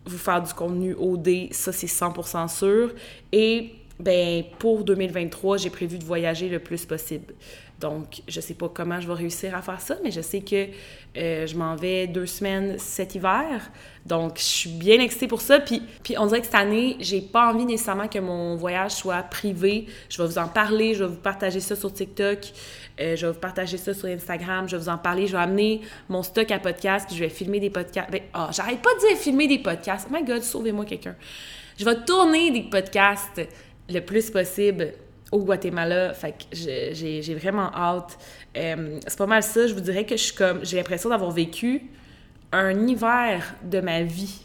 [0.05, 2.93] vous faire du contenu OD, ça c'est 100% sûr.
[3.33, 7.35] Et ben pour 2023, j'ai prévu de voyager le plus possible.
[7.81, 10.69] Donc, je sais pas comment je vais réussir à faire ça, mais je sais que
[11.19, 13.71] euh, je m'en vais deux semaines cet hiver.
[14.07, 15.61] Donc, je suis bien excitée pour ça.
[15.61, 19.23] Puis, puis on dirait que cette année, j'ai pas envie nécessairement que mon voyage soit
[19.25, 19.87] privé.
[20.09, 22.39] Je vais vous en parler, je vais vous partager ça sur TikTok,
[22.99, 25.27] euh, je vais vous partager ça sur Instagram, je vais vous en parler.
[25.27, 28.11] Je vais amener mon stock à podcast, puis je vais filmer des podcasts.
[28.11, 30.09] Ben, oh, j'arrête pas de dire filmer des podcasts.
[30.11, 31.15] Oh my God, sauvez-moi quelqu'un.
[31.79, 33.43] Je vais tourner des podcasts
[33.89, 34.93] le plus possible
[35.31, 36.15] au Guatemala.
[36.15, 38.19] Fait que j'ai vraiment hâte.
[38.57, 39.67] Euh, c'est pas mal ça.
[39.67, 40.65] Je vous dirais que je suis comme.
[40.65, 41.83] J'ai l'impression d'avoir vécu
[42.53, 44.43] un hiver de ma vie.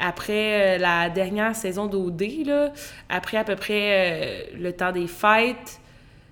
[0.00, 2.72] Après euh, la dernière saison d'OD,
[3.08, 5.80] après à peu près le temps des fêtes,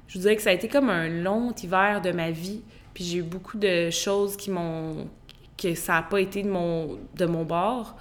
[0.08, 2.62] je vous dirais que ça a été comme un long hiver de ma vie.
[2.94, 5.08] Puis j'ai eu beaucoup de choses qui m'ont.
[5.58, 7.96] que ça n'a pas été de mon, bord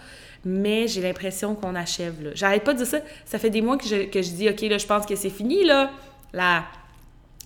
[0.48, 2.24] mais j'ai l'impression qu'on achève.
[2.24, 2.30] Là.
[2.36, 3.00] J'arrête pas de dire ça.
[3.26, 5.32] Ça fait des mois que je, que je dis, OK, là, je pense que c'est
[5.32, 5.90] fini, là.
[6.34, 6.66] La,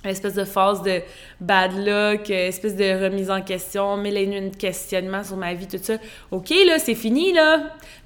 [0.06, 1.02] espèce de phase de
[1.42, 5.80] bad luck, espèce de remise en question, mille et une questionnements sur ma vie, tout
[5.82, 5.96] ça.
[6.32, 7.58] OK, là, c'est fini, là.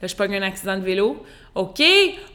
[0.01, 1.23] Là, je pogne un accident de vélo.
[1.55, 1.83] OK,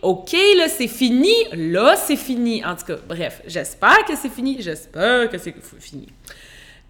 [0.03, 1.33] OK, là, c'est fini.
[1.53, 2.65] Là, c'est fini.
[2.65, 4.59] En tout cas, bref, j'espère que c'est fini.
[4.61, 6.09] J'espère que c'est fini.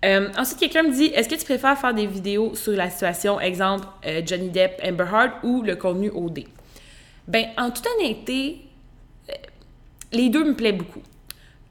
[0.05, 3.41] Euh, ensuite, quelqu'un me dit Est-ce que tu préfères faire des vidéos sur la situation,
[3.41, 6.45] exemple euh, Johnny Depp, Amber Heard ou le contenu OD
[7.27, 8.59] Ben, en toute honnêteté,
[9.29, 9.33] euh,
[10.13, 11.03] les deux me plaisent beaucoup.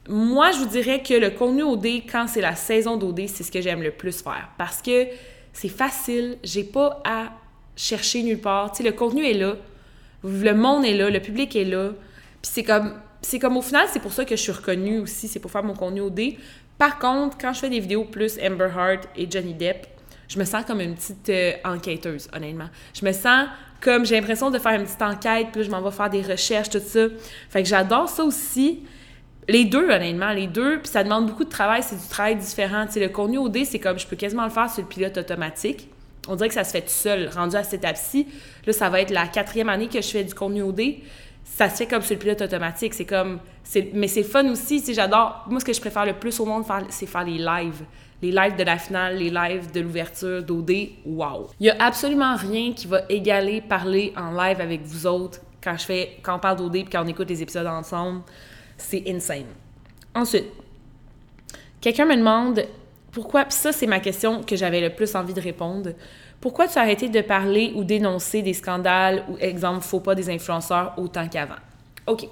[0.07, 3.51] Moi, je vous dirais que le contenu OD, quand c'est la saison d'OD, c'est ce
[3.51, 4.49] que j'aime le plus faire.
[4.57, 5.07] Parce que
[5.53, 7.31] c'est facile, j'ai pas à
[7.75, 8.71] chercher nulle part.
[8.71, 9.55] Tu sais, le contenu est là,
[10.23, 11.91] le monde est là, le public est là.
[12.41, 12.93] Puis c'est comme,
[13.41, 15.73] comme au final, c'est pour ça que je suis reconnue aussi, c'est pour faire mon
[15.73, 16.35] contenu OD.
[16.77, 19.87] Par contre, quand je fais des vidéos plus Amber Heard et Johnny Depp,
[20.27, 22.69] je me sens comme une petite euh, enquêteuse, honnêtement.
[22.93, 23.47] Je me sens
[23.81, 26.69] comme j'ai l'impression de faire une petite enquête, puis je m'en vais faire des recherches,
[26.69, 27.07] tout ça.
[27.49, 28.83] Fait que j'adore ça aussi.
[29.49, 32.85] Les deux, honnêtement, les deux, puis ça demande beaucoup de travail, c'est du travail différent.
[32.91, 35.89] Tu le contenu OD, c'est comme je peux quasiment le faire sur le pilote automatique.
[36.27, 37.29] On dirait que ça se fait tout seul.
[37.33, 38.27] Rendu à cette étape-ci,
[38.65, 40.81] là, ça va être la quatrième année que je fais du contenu OD.
[41.45, 42.93] Ça se fait comme sur le pilote automatique.
[42.93, 43.39] C'est comme.
[43.93, 44.83] Mais c'est fun aussi.
[44.83, 45.45] Tu j'adore.
[45.47, 47.83] Moi, ce que je préfère le plus au monde, c'est faire les lives.
[48.21, 50.71] Les lives de la finale, les lives de l'ouverture d'OD.
[51.05, 51.51] Wow!
[51.61, 55.77] Il y a absolument rien qui va égaler parler en live avec vous autres quand
[55.77, 56.17] je fais.
[56.21, 58.23] Quand on parle d'OD puis quand on écoute les épisodes ensemble.
[58.77, 59.45] C'est insane.
[60.13, 60.45] Ensuite,
[61.81, 62.63] quelqu'un me demande
[63.11, 65.91] pourquoi, puis ça c'est ma question que j'avais le plus envie de répondre,
[66.39, 70.29] pourquoi tu as arrêté de parler ou dénoncer des scandales ou, exemple, faux pas des
[70.29, 71.55] influenceurs autant qu'avant?
[72.05, 72.27] OK.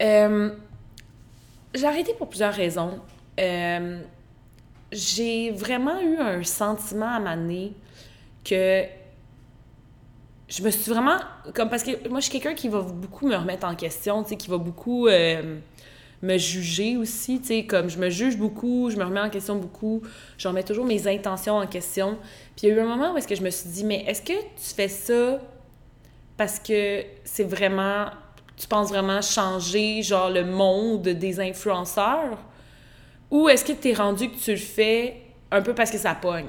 [0.00, 0.50] Euh,
[1.74, 3.00] j'ai arrêté pour plusieurs raisons.
[3.38, 4.00] Euh,
[4.92, 7.72] j'ai vraiment eu un sentiment à m'amener
[8.44, 8.84] que
[10.50, 11.16] je me suis vraiment
[11.54, 14.30] comme parce que moi je suis quelqu'un qui va beaucoup me remettre en question, tu
[14.30, 15.58] sais, qui va beaucoup euh,
[16.22, 19.56] me juger aussi, tu sais, comme je me juge beaucoup, je me remets en question
[19.56, 20.02] beaucoup,
[20.36, 22.18] je remets toujours mes intentions en question.
[22.56, 24.04] Puis il y a eu un moment où est-ce que je me suis dit mais
[24.06, 25.40] est-ce que tu fais ça
[26.36, 28.06] parce que c'est vraiment
[28.56, 32.38] tu penses vraiment changer genre le monde des influenceurs?
[33.30, 36.14] Ou est-ce que tu es rendu que tu le fais un peu parce que ça
[36.14, 36.48] pogne?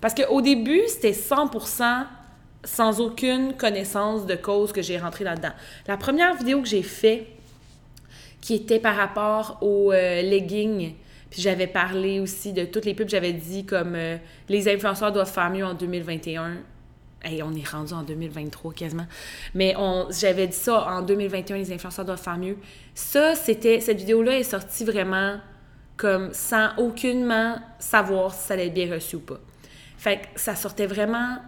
[0.00, 2.04] Parce qu'au début, c'était 100%
[2.68, 5.52] sans aucune connaissance de cause que j'ai rentré là-dedans.
[5.86, 7.26] La première vidéo que j'ai fait,
[8.40, 10.94] qui était par rapport aux euh, leggings,
[11.30, 14.16] puis j'avais parlé aussi de toutes les pubs, j'avais dit comme euh,
[14.48, 16.58] les influenceurs doivent faire mieux en 2021.
[17.24, 19.06] Hey, on est rendu en 2023 quasiment.
[19.54, 19.74] Mais
[20.10, 22.56] j'avais dit ça en 2021, les influenceurs doivent faire mieux.
[22.94, 23.80] Ça, c'était.
[23.80, 25.38] Cette vidéo-là est sortie vraiment
[25.96, 29.40] comme sans aucunement savoir si ça allait être bien reçu ou pas.
[29.96, 31.38] Fait que ça sortait vraiment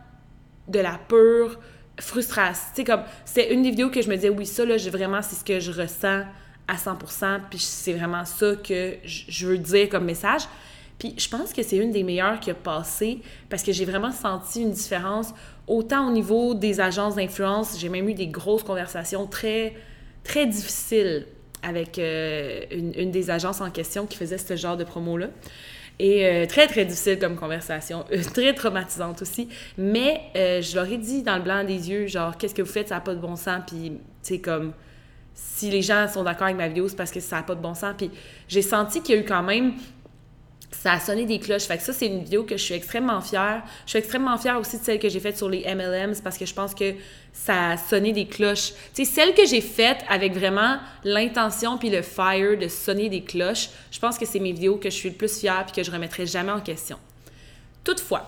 [0.71, 1.59] de la pure
[1.99, 2.65] frustration.
[2.75, 5.37] Sais, comme, c'est une des vidéos que je me disais, oui, ça, là, vraiment, c'est
[5.37, 6.25] ce que je ressens
[6.67, 10.43] à 100%, puis c'est vraiment ça que je veux dire comme message.
[10.99, 14.13] Puis je pense que c'est une des meilleures qui a passé parce que j'ai vraiment
[14.13, 15.33] senti une différence
[15.67, 19.75] autant au niveau des agences d'influence, j'ai même eu des grosses conversations très,
[20.25, 21.27] très difficiles
[21.63, 25.29] avec euh, une, une, des agences en question qui faisait ce genre de promo-là.
[26.03, 28.07] Et euh, très, très difficile comme conversation.
[28.11, 29.51] Euh, très traumatisante aussi.
[29.77, 32.73] Mais euh, je leur ai dit dans le blanc des yeux, genre, qu'est-ce que vous
[32.73, 33.61] faites, ça n'a pas de bon sens.
[33.67, 34.73] Puis, tu sais, comme,
[35.35, 37.61] si les gens sont d'accord avec ma vidéo, c'est parce que ça n'a pas de
[37.61, 37.95] bon sens.
[37.99, 38.11] Puis,
[38.49, 39.75] j'ai senti qu'il y a eu quand même
[40.71, 41.65] ça a sonné des cloches.
[41.65, 43.63] Fait que ça, c'est une vidéo que je suis extrêmement fière.
[43.85, 46.47] Je suis extrêmement fière aussi de celle que j'ai faite sur les MLMs parce que
[46.47, 46.95] je pense que
[47.33, 48.73] ça a sonné des cloches.
[48.95, 53.23] Tu sais, celle que j'ai faite avec vraiment l'intention puis le fire de sonner des
[53.23, 55.83] cloches, je pense que c'est mes vidéos que je suis le plus fière puis que
[55.83, 56.99] je remettrai jamais en question.
[57.85, 58.27] Toutefois,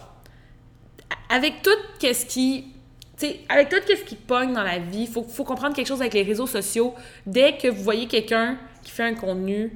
[1.29, 2.67] avec tout ce qui
[3.17, 6.01] sais, avec tout ce qui pogne dans la vie, il faut, faut comprendre quelque chose
[6.01, 6.95] avec les réseaux sociaux.
[7.27, 9.73] Dès que vous voyez quelqu'un qui fait un contenu,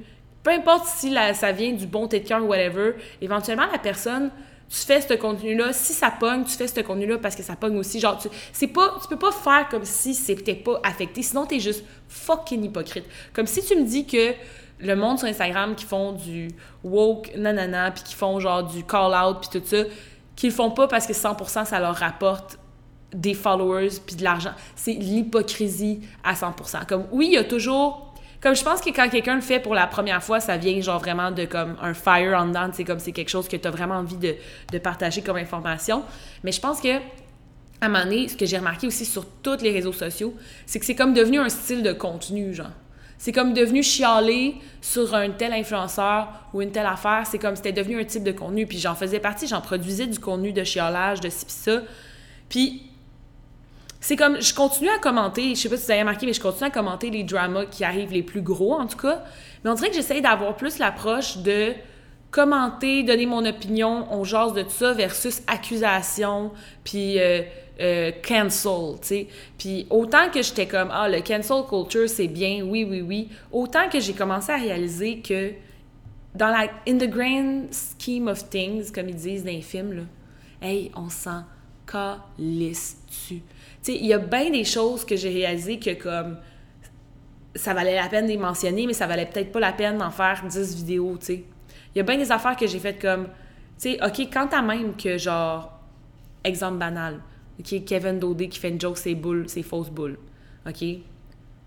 [0.47, 4.31] peu importe si ça vient du bon tête de cœur ou whatever, éventuellement, la personne,
[4.69, 7.75] tu fais ce contenu-là, si ça pogne, tu fais ce contenu-là parce que ça pogne
[7.75, 7.99] aussi.
[7.99, 11.59] Genre, tu, c'est pas, tu peux pas faire comme si c'était pas affecté, sinon t'es
[11.59, 13.03] juste fucking hypocrite.
[13.33, 14.35] Comme si tu me dis que
[14.79, 16.47] le monde sur Instagram qui font du
[16.81, 19.83] woke, nanana, puis qui font genre du call-out, puis tout ça,
[20.37, 22.57] qu'ils font pas parce que 100% ça leur rapporte
[23.13, 24.53] des followers puis de l'argent.
[24.77, 26.85] C'est l'hypocrisie à 100%.
[26.85, 28.06] Comme, oui, il y a toujours
[28.41, 30.99] comme je pense que quand quelqu'un le fait pour la première fois, ça vient genre
[30.99, 33.71] vraiment de comme un fire on dedans, c'est comme c'est quelque chose que tu as
[33.71, 34.35] vraiment envie de,
[34.71, 36.03] de, partager comme information.
[36.43, 36.97] Mais je pense que
[37.79, 40.35] à un moment donné, ce que j'ai remarqué aussi sur tous les réseaux sociaux,
[40.65, 42.71] c'est que c'est comme devenu un style de contenu, genre.
[43.19, 47.23] C'est comme devenu chialer sur un tel influenceur ou une telle affaire.
[47.25, 48.67] C'est comme c'était devenu un type de contenu.
[48.67, 51.81] Puis j'en faisais partie, j'en produisais du contenu de chialage, de ci pis ça.
[52.47, 52.86] Puis
[53.99, 56.41] c'est comme, je continue à commenter, je sais pas si vous avez remarqué, mais je
[56.41, 59.23] continue à commenter les dramas qui arrivent les plus gros, en tout cas.
[59.63, 61.73] Mais on dirait que j'essaye d'avoir plus l'approche de
[62.29, 66.51] commenter, donner mon opinion, on jase de tout ça versus accusation,
[66.83, 67.41] puis euh,
[67.79, 69.27] euh, cancel, tu sais.
[69.57, 73.89] Puis autant que j'étais comme, ah, le cancel culture, c'est bien, oui, oui, oui, autant
[73.89, 75.53] que j'ai commencé à réaliser que
[76.35, 80.03] dans la, in the grand scheme of things, comme ils disent dans les films, là,
[80.61, 81.43] hey, on s'en
[81.87, 83.41] calisse dessus.
[83.87, 86.37] Il y a bien des choses que j'ai réalisées que comme
[87.55, 90.11] ça valait la peine de les mentionner, mais ça valait peut-être pas la peine d'en
[90.11, 91.43] faire 10 vidéos, tu sais.
[91.95, 94.61] Il y a bien des affaires que j'ai faites comme, tu sais, OK, quand à
[94.61, 95.79] même que, genre,
[96.43, 97.19] exemple banal,
[97.59, 100.19] OK, Kevin Dodé qui fait une joke, c'est boules, c'est fausse boules,
[100.67, 100.83] OK?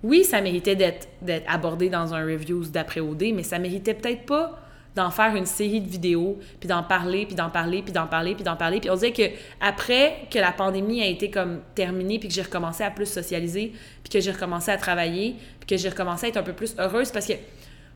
[0.03, 1.09] Oui, ça méritait d'être
[1.47, 4.59] abordé dans un review d'après OD, mais ça méritait peut-être pas
[4.95, 8.35] d'en faire une série de vidéos, puis d'en parler, puis d'en parler, puis d'en parler,
[8.35, 8.81] puis d'en parler.
[8.81, 9.23] Puis on dirait que
[9.61, 13.73] après que la pandémie a été comme terminée, puis que j'ai recommencé à plus socialiser,
[14.03, 16.75] puis que j'ai recommencé à travailler, puis que j'ai recommencé à être un peu plus
[16.79, 17.35] heureuse, parce que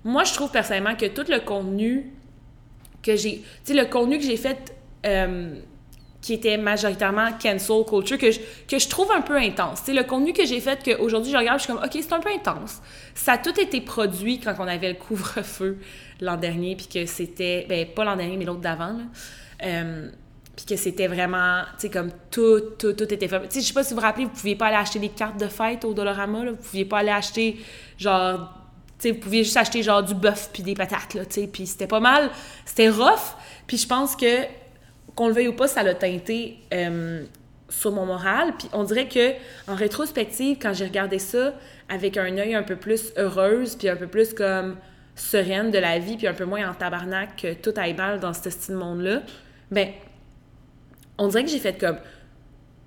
[0.05, 2.13] moi, je trouve personnellement que tout le contenu
[3.03, 3.39] que j'ai...
[3.39, 4.75] Tu sais, le contenu que j'ai fait...
[5.07, 5.55] Euh,
[6.25, 9.83] qui était majoritairement cancel culture, que je, que je trouve un peu intense.
[9.85, 12.21] C'est le contenu que j'ai fait, qu'aujourd'hui je regarde, je suis comme, OK, c'est un
[12.21, 12.81] peu intense.
[13.15, 15.77] Ça a tout été produit quand on avait le couvre-feu
[16.23, 18.97] l'an dernier, puis que c'était, ben pas l'an dernier, mais l'autre d'avant,
[19.65, 20.09] euh,
[20.57, 23.41] puis que c'était vraiment, tu sais, comme tout, tout, tout était fait.
[23.41, 25.11] Tu sais, je sais pas si vous vous rappelez, vous pouviez pas aller acheter des
[25.11, 26.53] cartes de fête au Dollarama, là.
[26.53, 27.59] Vous pouviez pas aller acheter,
[27.99, 28.51] genre,
[28.99, 31.47] tu sais, vous pouviez juste acheter, genre, du bœuf puis des patates, là, tu sais.
[31.49, 32.31] Puis c'était pas mal,
[32.65, 33.37] c'était rough.
[33.67, 34.64] Puis je pense que
[35.15, 37.25] qu'on le veuille ou pas, ça l'a teinté euh,
[37.69, 38.55] sur mon moral.
[38.59, 39.33] Puis on dirait que
[39.71, 41.55] en rétrospective, quand j'ai regardé ça
[41.89, 44.77] avec un œil un peu plus heureuse, puis un peu plus comme
[45.15, 48.33] sereine de la vie, puis un peu moins en tabarnak que tout aille mal dans
[48.33, 49.23] ce style monde-là,
[49.71, 49.89] ben
[51.19, 51.99] on dirait que j'ai fait comme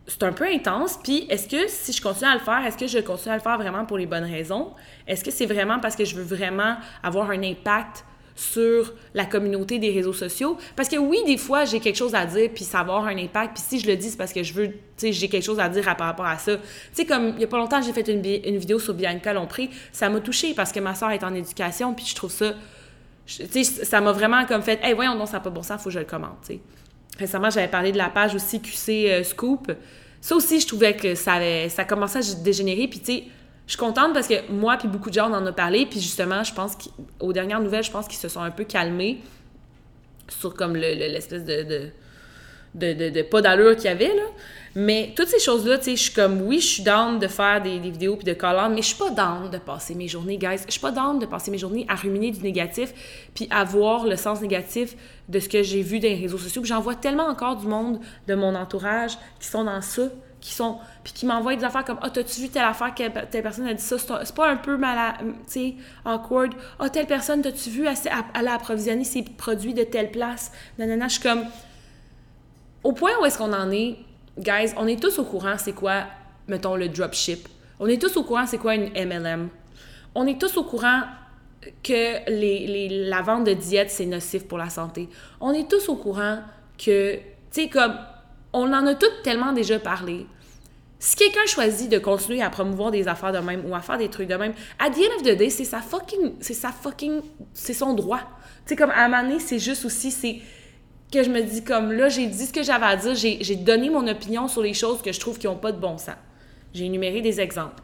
[0.07, 0.99] c'est un peu intense.
[1.03, 3.41] Puis est-ce que si je continue à le faire, est-ce que je continue à le
[3.41, 4.73] faire vraiment pour les bonnes raisons?
[5.05, 8.05] Est-ce que c'est vraiment parce que je veux vraiment avoir un impact
[8.37, 10.57] sur la communauté des réseaux sociaux.
[10.75, 13.17] Parce que oui, des fois, j'ai quelque chose à dire, puis ça va avoir un
[13.17, 13.55] impact.
[13.55, 15.59] Puis si je le dis, c'est parce que je veux, tu sais, j'ai quelque chose
[15.59, 16.55] à dire par rapport à ça.
[16.55, 16.63] Tu
[16.93, 19.69] sais, comme il y a pas longtemps, j'ai fait une, une, vidéo sur Bianca Lompré.
[19.91, 22.53] Ça m'a touchée parce que ma soeur est en éducation, puis je trouve ça...
[23.25, 25.81] Tu sais, ça m'a vraiment comme fait «Hey, voyons, non, ça n'a pas bon sens,
[25.81, 26.59] faut que je le commente, tu sais.»
[27.19, 29.71] Récemment, j'avais parlé de la page aussi QC euh, Scoop.
[30.21, 32.87] Ça aussi, je trouvais que ça, avait, ça commençait à dégénérer.
[32.87, 33.23] Puis, tu sais,
[33.67, 36.43] je suis contente parce que moi puis beaucoup de gens en ont parlé puis justement
[36.43, 39.21] je pense qu'aux dernières nouvelles je pense qu'ils se sont un peu calmés
[40.29, 41.91] sur comme l'espèce de
[42.75, 44.23] de, de, pas d'allure qu'il y avait là.
[44.75, 47.27] Mais toutes ces choses là tu sais je suis comme oui je suis down de
[47.27, 50.37] faire des, vidéos puis de call mais je suis pas down de passer mes journées
[50.37, 50.59] guys.
[50.65, 52.93] Je suis pas down de passer mes journées à ruminer du négatif
[53.33, 54.95] puis à voir le sens négatif
[55.27, 56.63] de ce que j'ai vu dans les réseaux sociaux.
[56.63, 60.03] J'en vois tellement encore du monde de mon entourage qui sont dans ça
[60.39, 63.03] qui sont puis qui m'envoient des affaires comme ah oh, t'as-tu vu telle affaire que
[63.25, 63.97] telle personne a dit ça?
[63.97, 65.75] C'est pas un peu mal tu sais
[66.05, 66.53] awkward.
[66.79, 70.51] Ah oh, telle personne t'as-tu vu aller approvisionner ses produits de telle place?
[70.77, 71.45] Nanana je suis comme
[72.83, 73.97] au point où est-ce qu'on en est
[74.37, 76.03] guys on est tous au courant c'est quoi
[76.47, 77.47] mettons le dropship.
[77.79, 79.49] On est tous au courant c'est quoi une MLM
[80.17, 81.03] on est tous au courant
[81.83, 85.09] que les, les, la vente de diète c'est nocif pour la santé.
[85.39, 86.39] On est tous au courant
[86.75, 87.21] que tu
[87.51, 87.93] sais comme
[88.53, 90.25] on en a toutes tellement déjà parlé.
[90.99, 94.09] Si quelqu'un choisit de continuer à promouvoir des affaires de même ou à faire des
[94.09, 96.33] trucs de même, à the end of c'est sa fucking.
[96.39, 97.21] C'est sa fucking.
[97.53, 98.21] C'est son droit.
[98.65, 100.41] Tu sais, comme à un c'est juste aussi.
[101.11, 103.89] Que je me dis comme là, j'ai dit ce que j'avais à dire, j'ai donné
[103.89, 106.15] mon opinion sur les choses que je trouve qui n'ont pas de bon sens.
[106.73, 107.81] J'ai énuméré des exemples.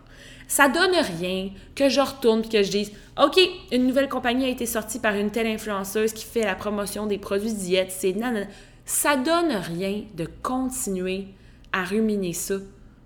[0.47, 2.91] Ça donne rien que je retourne et que je dise
[3.21, 3.39] OK,
[3.71, 7.17] une nouvelle compagnie a été sortie par une telle influenceuse qui fait la promotion des
[7.17, 8.47] produits diète, c'est nanana.
[8.85, 11.27] Ça donne rien de continuer
[11.71, 12.55] à ruminer ça.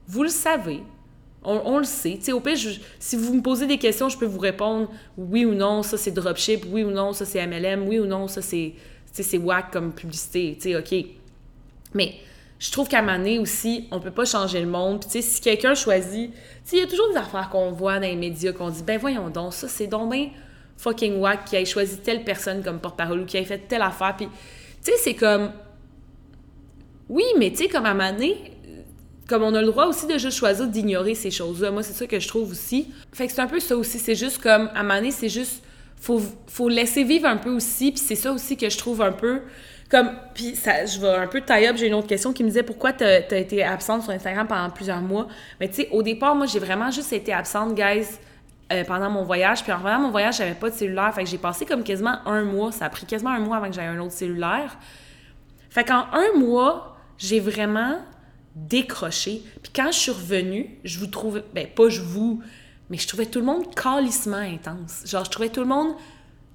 [0.07, 0.81] Vous le savez.
[1.43, 2.19] On, le sait.
[2.33, 2.57] au pire,
[2.99, 6.11] si vous me posez des questions, je peux vous répondre oui ou non, ça c'est
[6.11, 8.73] dropship, oui ou non, ça c'est MLM, oui ou non, ça c'est
[9.13, 11.05] c'est comme publicité, OK.
[11.93, 12.15] Mais
[12.59, 15.05] je trouve qu'à un aussi, on peut pas changer le monde.
[15.05, 16.31] Puis, si quelqu'un choisit,
[16.71, 19.29] il y a toujours des affaires qu'on voit dans les médias qu'on dit, ben voyons
[19.29, 20.13] donc, ça c'est donc
[20.77, 24.15] fucking whack qui ait choisi telle personne comme porte-parole ou qui ait fait telle affaire.
[24.17, 24.27] Puis,
[24.81, 25.51] c'est comme,
[27.09, 28.51] oui, mais tu sais, comme à Mané,
[29.27, 31.71] comme on a le droit aussi de juste choisir d'ignorer ces choses-là.
[31.71, 32.91] Moi, c'est ça que je trouve aussi.
[33.13, 33.99] Fait que c'est un peu ça aussi.
[33.99, 35.63] C'est juste comme, à Mané, c'est juste,
[35.97, 37.91] faut, faut laisser vivre un peu aussi.
[37.91, 39.41] Puis c'est ça aussi que je trouve un peu
[39.89, 40.11] comme.
[40.33, 41.77] Puis ça, je vais un peu tailler up.
[41.77, 44.69] J'ai une autre question qui me disait pourquoi t'as as été absente sur Instagram pendant
[44.69, 45.27] plusieurs mois?
[45.59, 48.07] Mais tu sais, au départ, moi, j'ai vraiment juste été absente, guys.
[48.73, 49.63] Euh, pendant mon voyage.
[49.63, 51.13] Puis en revenant mon voyage, j'avais pas de cellulaire.
[51.13, 52.73] Fait que j'ai passé comme quasiment un mois.
[52.73, 54.77] Ça a pris quasiment un mois avant que j'aie un autre cellulaire.
[55.69, 57.99] Fait qu'en un mois, j'ai vraiment
[58.55, 59.43] décroché.
[59.61, 62.41] Puis quand je suis revenue, je vous trouvais, ben pas je vous,
[62.89, 65.03] mais je trouvais tout le monde calissement intense.
[65.05, 65.95] Genre, je trouvais tout le monde,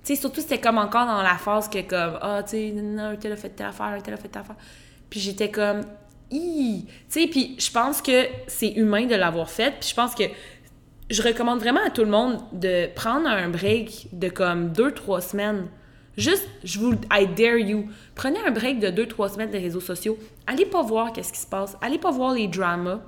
[0.05, 3.17] tu sais, surtout c'était comme encore dans la phase que comme, ah, tu sais, un
[3.17, 4.57] tel a fait telle affaire, un tel a fait telle affaire.
[5.11, 5.83] Puis j'étais comme,
[6.31, 9.75] tu sais, puis je pense que c'est humain de l'avoir fait.
[9.79, 10.25] Puis je pense que
[11.11, 15.21] je recommande vraiment à tout le monde de prendre un break de comme deux, trois
[15.21, 15.69] semaines.
[16.17, 19.81] Juste, je vous, I dare you, prenez un break de deux, trois semaines des réseaux
[19.81, 20.19] sociaux.
[20.47, 21.77] Allez pas voir qu'est-ce qui se passe.
[21.81, 23.01] Allez pas voir les dramas.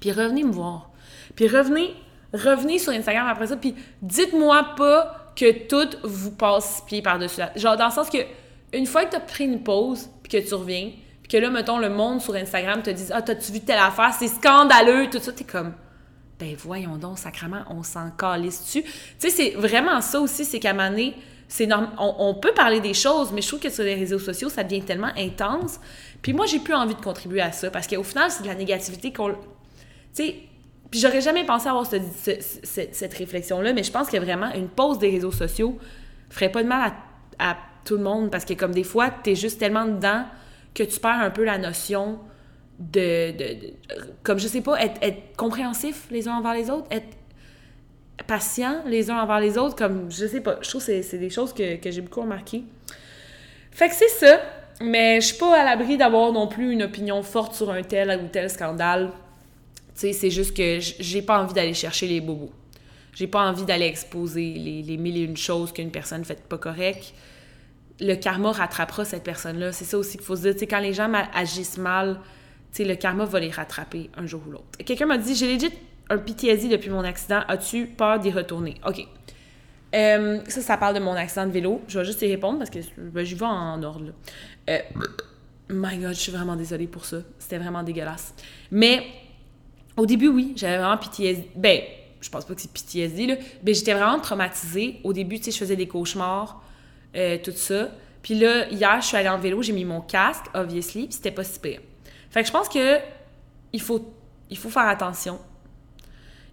[0.00, 0.90] Puis revenez me voir.
[1.36, 1.94] Puis revenez,
[2.32, 3.56] revenez sur Instagram après ça.
[3.56, 7.42] Puis dites-moi pas que tout vous passe pied par-dessus.
[7.54, 8.18] Genre, dans le sens que,
[8.72, 10.90] une fois que tu as pris une pause, puis que tu reviens,
[11.22, 14.12] puis que là, mettons, le monde sur Instagram te dit Ah, t'as-tu vu telle affaire?
[14.18, 15.32] C'est scandaleux, tout ça.
[15.32, 15.74] T'es comme
[16.38, 18.82] Ben voyons donc, sacrement, on s'en calisse dessus.
[18.82, 20.96] Tu sais, c'est vraiment ça aussi, c'est qu'à un
[21.48, 24.48] c'est on, on, peut parler des choses, mais je trouve que sur les réseaux sociaux,
[24.48, 25.78] ça devient tellement intense.
[26.22, 28.54] Puis moi, j'ai plus envie de contribuer à ça parce qu'au final, c'est de la
[28.54, 29.30] négativité qu'on.
[29.30, 29.36] Tu
[30.12, 30.36] sais,
[30.90, 35.10] puis j'aurais jamais pensé avoir cette réflexion-là, mais je pense que vraiment, une pause des
[35.10, 35.78] réseaux sociaux
[36.30, 36.92] ferait pas de mal
[37.38, 40.24] à, tout le monde parce que, comme des fois, tu es juste tellement dedans
[40.74, 42.18] que tu perds un peu la notion
[42.80, 43.32] de,
[44.24, 46.88] comme je sais pas, être, être, compréhensif les uns envers les autres,
[48.26, 51.30] patient les uns envers les autres, comme je sais pas, je trouve que c'est des
[51.30, 52.64] choses que, que j'ai beaucoup remarquées.
[53.70, 54.40] Fait que c'est ça,
[54.80, 58.20] mais je suis pas à l'abri d'avoir non plus une opinion forte sur un tel
[58.24, 59.10] ou tel scandale.
[59.94, 62.50] Tu sais, c'est juste que j'ai pas envie d'aller chercher les bobos.
[63.14, 66.58] J'ai pas envie d'aller exposer les, les mille et une choses qu'une personne fait pas
[66.58, 67.14] correct
[68.00, 69.72] le karma rattrapera cette personne-là.
[69.72, 70.68] C'est ça aussi qu'il faut se dire.
[70.68, 72.20] quand les gens agissent mal,
[72.78, 74.78] le karma va les rattraper un jour ou l'autre.
[74.84, 75.72] Quelqu'un m'a dit J'ai legit
[76.08, 77.40] un PTSD depuis mon accident.
[77.48, 78.74] As-tu peur d'y retourner?
[78.86, 79.06] OK.
[79.94, 81.82] Euh, ça, ça parle de mon accident de vélo.
[81.88, 84.12] Je vais juste y répondre parce que ben, j'y vais en ordre.
[84.68, 84.78] Euh,
[85.68, 87.18] my God, je suis vraiment désolée pour ça.
[87.38, 88.34] C'était vraiment dégueulasse.
[88.70, 89.06] Mais
[89.96, 91.50] au début, oui, j'avais vraiment PTSD.
[91.54, 91.80] Ben,
[92.20, 93.34] je pense pas que c'est PTSD, là.
[93.64, 95.00] Mais j'étais vraiment traumatisée.
[95.04, 96.62] Au début, tu sais, je faisais des cauchemars.
[97.16, 97.88] Euh, tout ça.
[98.22, 101.30] Puis là, hier, je suis allée en vélo, j'ai mis mon casque, obviously, puis c'était
[101.30, 101.80] pas si pire.
[102.30, 102.98] Fait que je pense que
[103.72, 104.12] il faut,
[104.50, 105.38] il faut faire attention.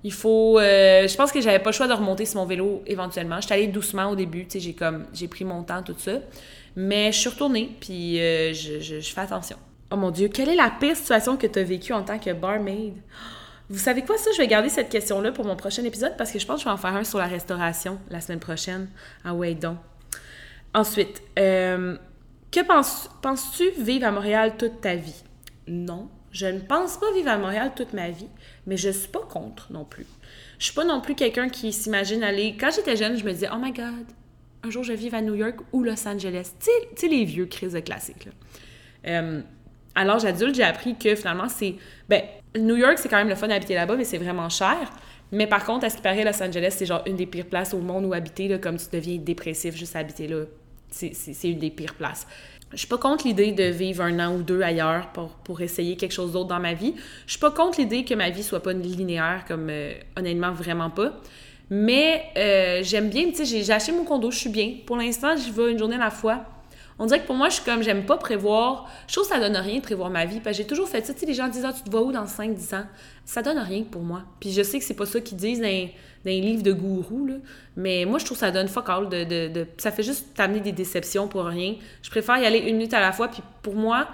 [0.04, 0.60] Il faut...
[0.60, 3.40] Euh, je pense que j'avais pas le choix de remonter sur mon vélo éventuellement.
[3.40, 5.06] J'étais allée doucement au début, tu sais, j'ai comme...
[5.14, 6.14] J'ai pris mon temps, tout ça.
[6.76, 9.58] Mais je suis retournée, puis euh, je, fais attention.
[9.92, 12.32] Oh mon Dieu, quelle est la pire situation que tu as vécue en tant que
[12.34, 12.96] barmaid?
[13.70, 14.32] Vous savez quoi, ça?
[14.34, 16.66] Je vais garder cette question-là pour mon prochain épisode parce que je pense que je
[16.66, 18.90] vais en faire un sur la restauration la semaine prochaine.
[19.24, 19.78] Ah ouais, donc.
[20.74, 21.96] Ensuite, euh,
[22.52, 25.24] que penses, penses-tu vivre à Montréal toute ta vie?
[25.68, 28.28] Non, je ne pense pas vivre à Montréal toute ma vie,
[28.66, 30.08] mais je suis pas contre non plus.
[30.58, 32.58] Je suis pas non plus quelqu'un qui s'imagine aller.
[32.60, 34.06] Quand j'étais jeune, je me disais, oh my god,
[34.64, 36.54] un jour je vivre à New York ou Los Angeles.
[36.60, 38.26] Tu sais, les vieux crises classiques.
[38.26, 38.32] Là.
[39.08, 39.42] Euh,
[39.94, 41.76] à l'âge adulte, j'ai appris que finalement, c'est.
[42.10, 42.24] Ben,
[42.58, 44.92] New York, c'est quand même le fun d'habiter là-bas, mais c'est vraiment cher.
[45.32, 47.74] Mais par contre, à ce qui paraît, Los Angeles, c'est genre une des pires places
[47.74, 50.46] au monde où habiter, comme tu deviens dépressif juste à habiter là
[50.94, 52.28] c'est une des pires places.
[52.72, 55.10] Je suis pas contre l'idée de vivre un an ou deux ailleurs
[55.44, 56.96] pour, essayer quelque chose d'autre dans ma vie.
[57.28, 60.90] Je suis pas contre l'idée que ma vie soit pas linéaire, comme euh, honnêtement, vraiment
[60.90, 61.14] pas.
[61.70, 64.74] Mais euh, j'aime bien, tu sais, j'ai acheté mon condo, je suis bien.
[64.86, 66.46] Pour l'instant, j'y vais une journée à la fois.
[67.00, 68.90] On dirait que pour moi, je suis comme, j'aime pas prévoir.
[69.08, 70.40] Je trouve que ça donne rien de prévoir ma vie.
[70.40, 71.14] Parce que j'ai toujours fait ça.
[71.14, 72.86] Tu sais, les gens disent, ah, tu te vois où dans 5-10 ans?
[73.26, 74.24] Ça donne rien pour moi.
[74.40, 75.90] Puis je sais que c'est pas ça qu'ils disent dans, dans
[76.26, 77.36] les livres de gourou, là.
[77.76, 79.10] Mais moi, je trouve que ça donne fuck all.
[79.10, 81.76] De, de, ça fait juste t'amener des déceptions pour rien.
[82.02, 83.28] Je préfère y aller une minute à la fois.
[83.28, 84.08] Puis pour moi,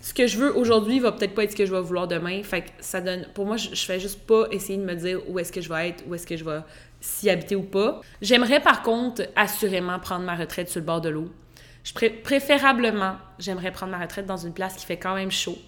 [0.00, 2.42] ce que je veux aujourd'hui va peut-être pas être ce que je vais vouloir demain.
[2.42, 3.26] Fait que ça donne.
[3.34, 5.68] Pour moi, je, je fais juste pas essayer de me dire où est-ce que je
[5.68, 6.60] vais être, où est-ce que je vais
[7.00, 8.00] s'y habiter ou pas.
[8.20, 11.28] J'aimerais par contre assurément prendre ma retraite sur le bord de l'eau.
[11.84, 15.58] Je préférablement, j'aimerais prendre ma retraite dans une place qui fait quand même chaud.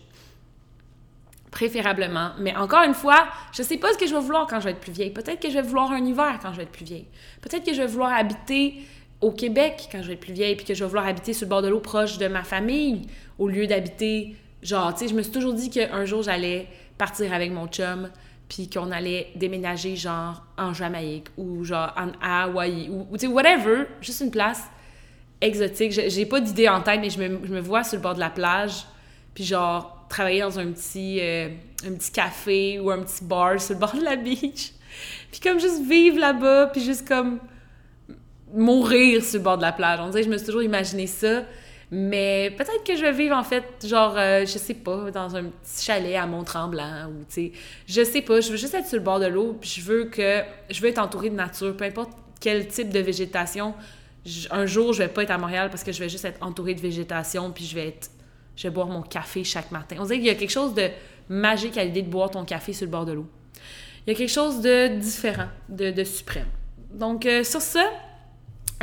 [1.50, 2.32] Préférablement.
[2.38, 4.70] Mais encore une fois, je sais pas ce que je vais vouloir quand je vais
[4.72, 5.10] être plus vieille.
[5.10, 7.06] Peut-être que je vais vouloir un hiver quand je vais être plus vieille.
[7.40, 8.82] Peut-être que je vais vouloir habiter
[9.20, 11.46] au Québec quand je vais être plus vieille, puis que je vais vouloir habiter sur
[11.46, 13.02] le bord de l'eau proche de ma famille,
[13.38, 16.66] au lieu d'habiter, genre, tu sais, je me suis toujours dit qu'un jour j'allais
[16.98, 18.10] partir avec mon chum,
[18.48, 23.84] puis qu'on allait déménager, genre, en Jamaïque, ou genre, en, Hawaï, ou tu sais, whatever,
[24.00, 24.64] juste une place
[25.42, 25.92] exotique.
[25.92, 28.86] J'ai pas d'idée en tête, mais je me, vois sur le bord de la plage,
[29.34, 31.48] puis genre travailler dans un petit, euh,
[31.86, 34.72] un petit café ou un petit bar sur le bord de la beach.
[35.30, 37.38] Puis comme juste vivre là-bas, puis juste comme
[38.54, 40.00] mourir sur le bord de la plage.
[40.00, 41.42] On dirait je me suis toujours imaginé ça.
[41.94, 45.44] Mais peut-être que je vais vivre en fait, genre, euh, je sais pas, dans un
[45.44, 47.52] petit chalet à Mont-Tremblant ou tu sais,
[47.86, 50.04] je sais pas, je veux juste être sur le bord de l'eau, puis je veux
[50.06, 50.40] que,
[50.70, 53.74] je veux être entourée de nature, peu importe quel type de végétation,
[54.50, 56.74] un jour, je vais pas être à Montréal parce que je vais juste être entourée
[56.74, 58.10] de végétation, puis je vais être
[58.56, 59.96] je vais boire mon café chaque matin.
[59.98, 60.88] On dirait qu'il y a quelque chose de
[61.28, 63.26] magique à l'idée de boire ton café sur le bord de l'eau.
[64.06, 66.48] Il y a quelque chose de différent, de, suprême.
[66.92, 67.88] Donc, euh, sur ça,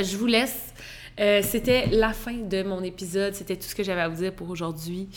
[0.02, 0.74] je vous laisse.
[1.20, 3.34] Euh, c'était la fin de mon épisode.
[3.34, 5.10] C'était tout ce que j'avais à vous dire pour aujourd'hui.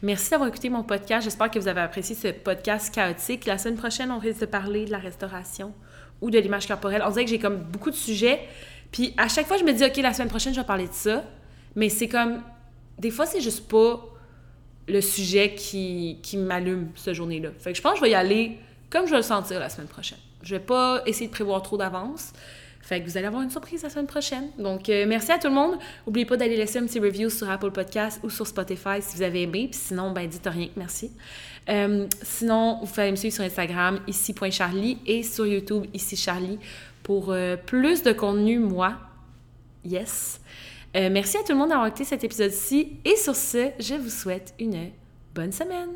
[0.00, 1.24] Merci d'avoir écouté mon podcast.
[1.24, 3.44] J'espère que vous avez apprécié ce podcast chaotique.
[3.44, 5.74] La semaine prochaine, on risque de parler de la restauration
[6.22, 7.02] ou de l'image corporelle.
[7.04, 8.40] On dirait que j'ai comme beaucoup de sujets.
[8.92, 10.92] Puis à chaque fois, je me dis, OK, la semaine prochaine, je vais parler de
[10.92, 11.24] ça.
[11.76, 12.42] Mais c'est comme.
[12.98, 14.04] Des fois, c'est juste pas
[14.88, 17.50] le sujet qui, qui m'allume cette journée-là.
[17.58, 18.58] Fait que je pense que je vais y aller
[18.90, 20.18] comme je vais le sentir la semaine prochaine.
[20.42, 22.32] Je vais pas essayer de prévoir trop d'avance.
[22.82, 24.50] Fait que vous allez avoir une surprise la semaine prochaine.
[24.58, 25.78] Donc, euh, merci à tout le monde.
[26.06, 29.22] N'oubliez pas d'aller laisser un petit review sur Apple Podcast ou sur Spotify si vous
[29.22, 29.68] avez aimé.
[29.70, 31.12] Puis sinon, ben, dites rien merci.
[31.68, 36.58] Euh, sinon, vous pouvez me suivre sur Instagram, ici.charlie, et sur YouTube, ici Charlie,
[37.10, 38.94] pour euh, plus de contenu, moi.
[39.84, 40.40] Yes.
[40.94, 43.00] merci à tout le monde d'avoir écouté cet épisode-ci.
[43.04, 44.90] Et sur ce, je vous souhaite une
[45.34, 45.90] bonne semaine.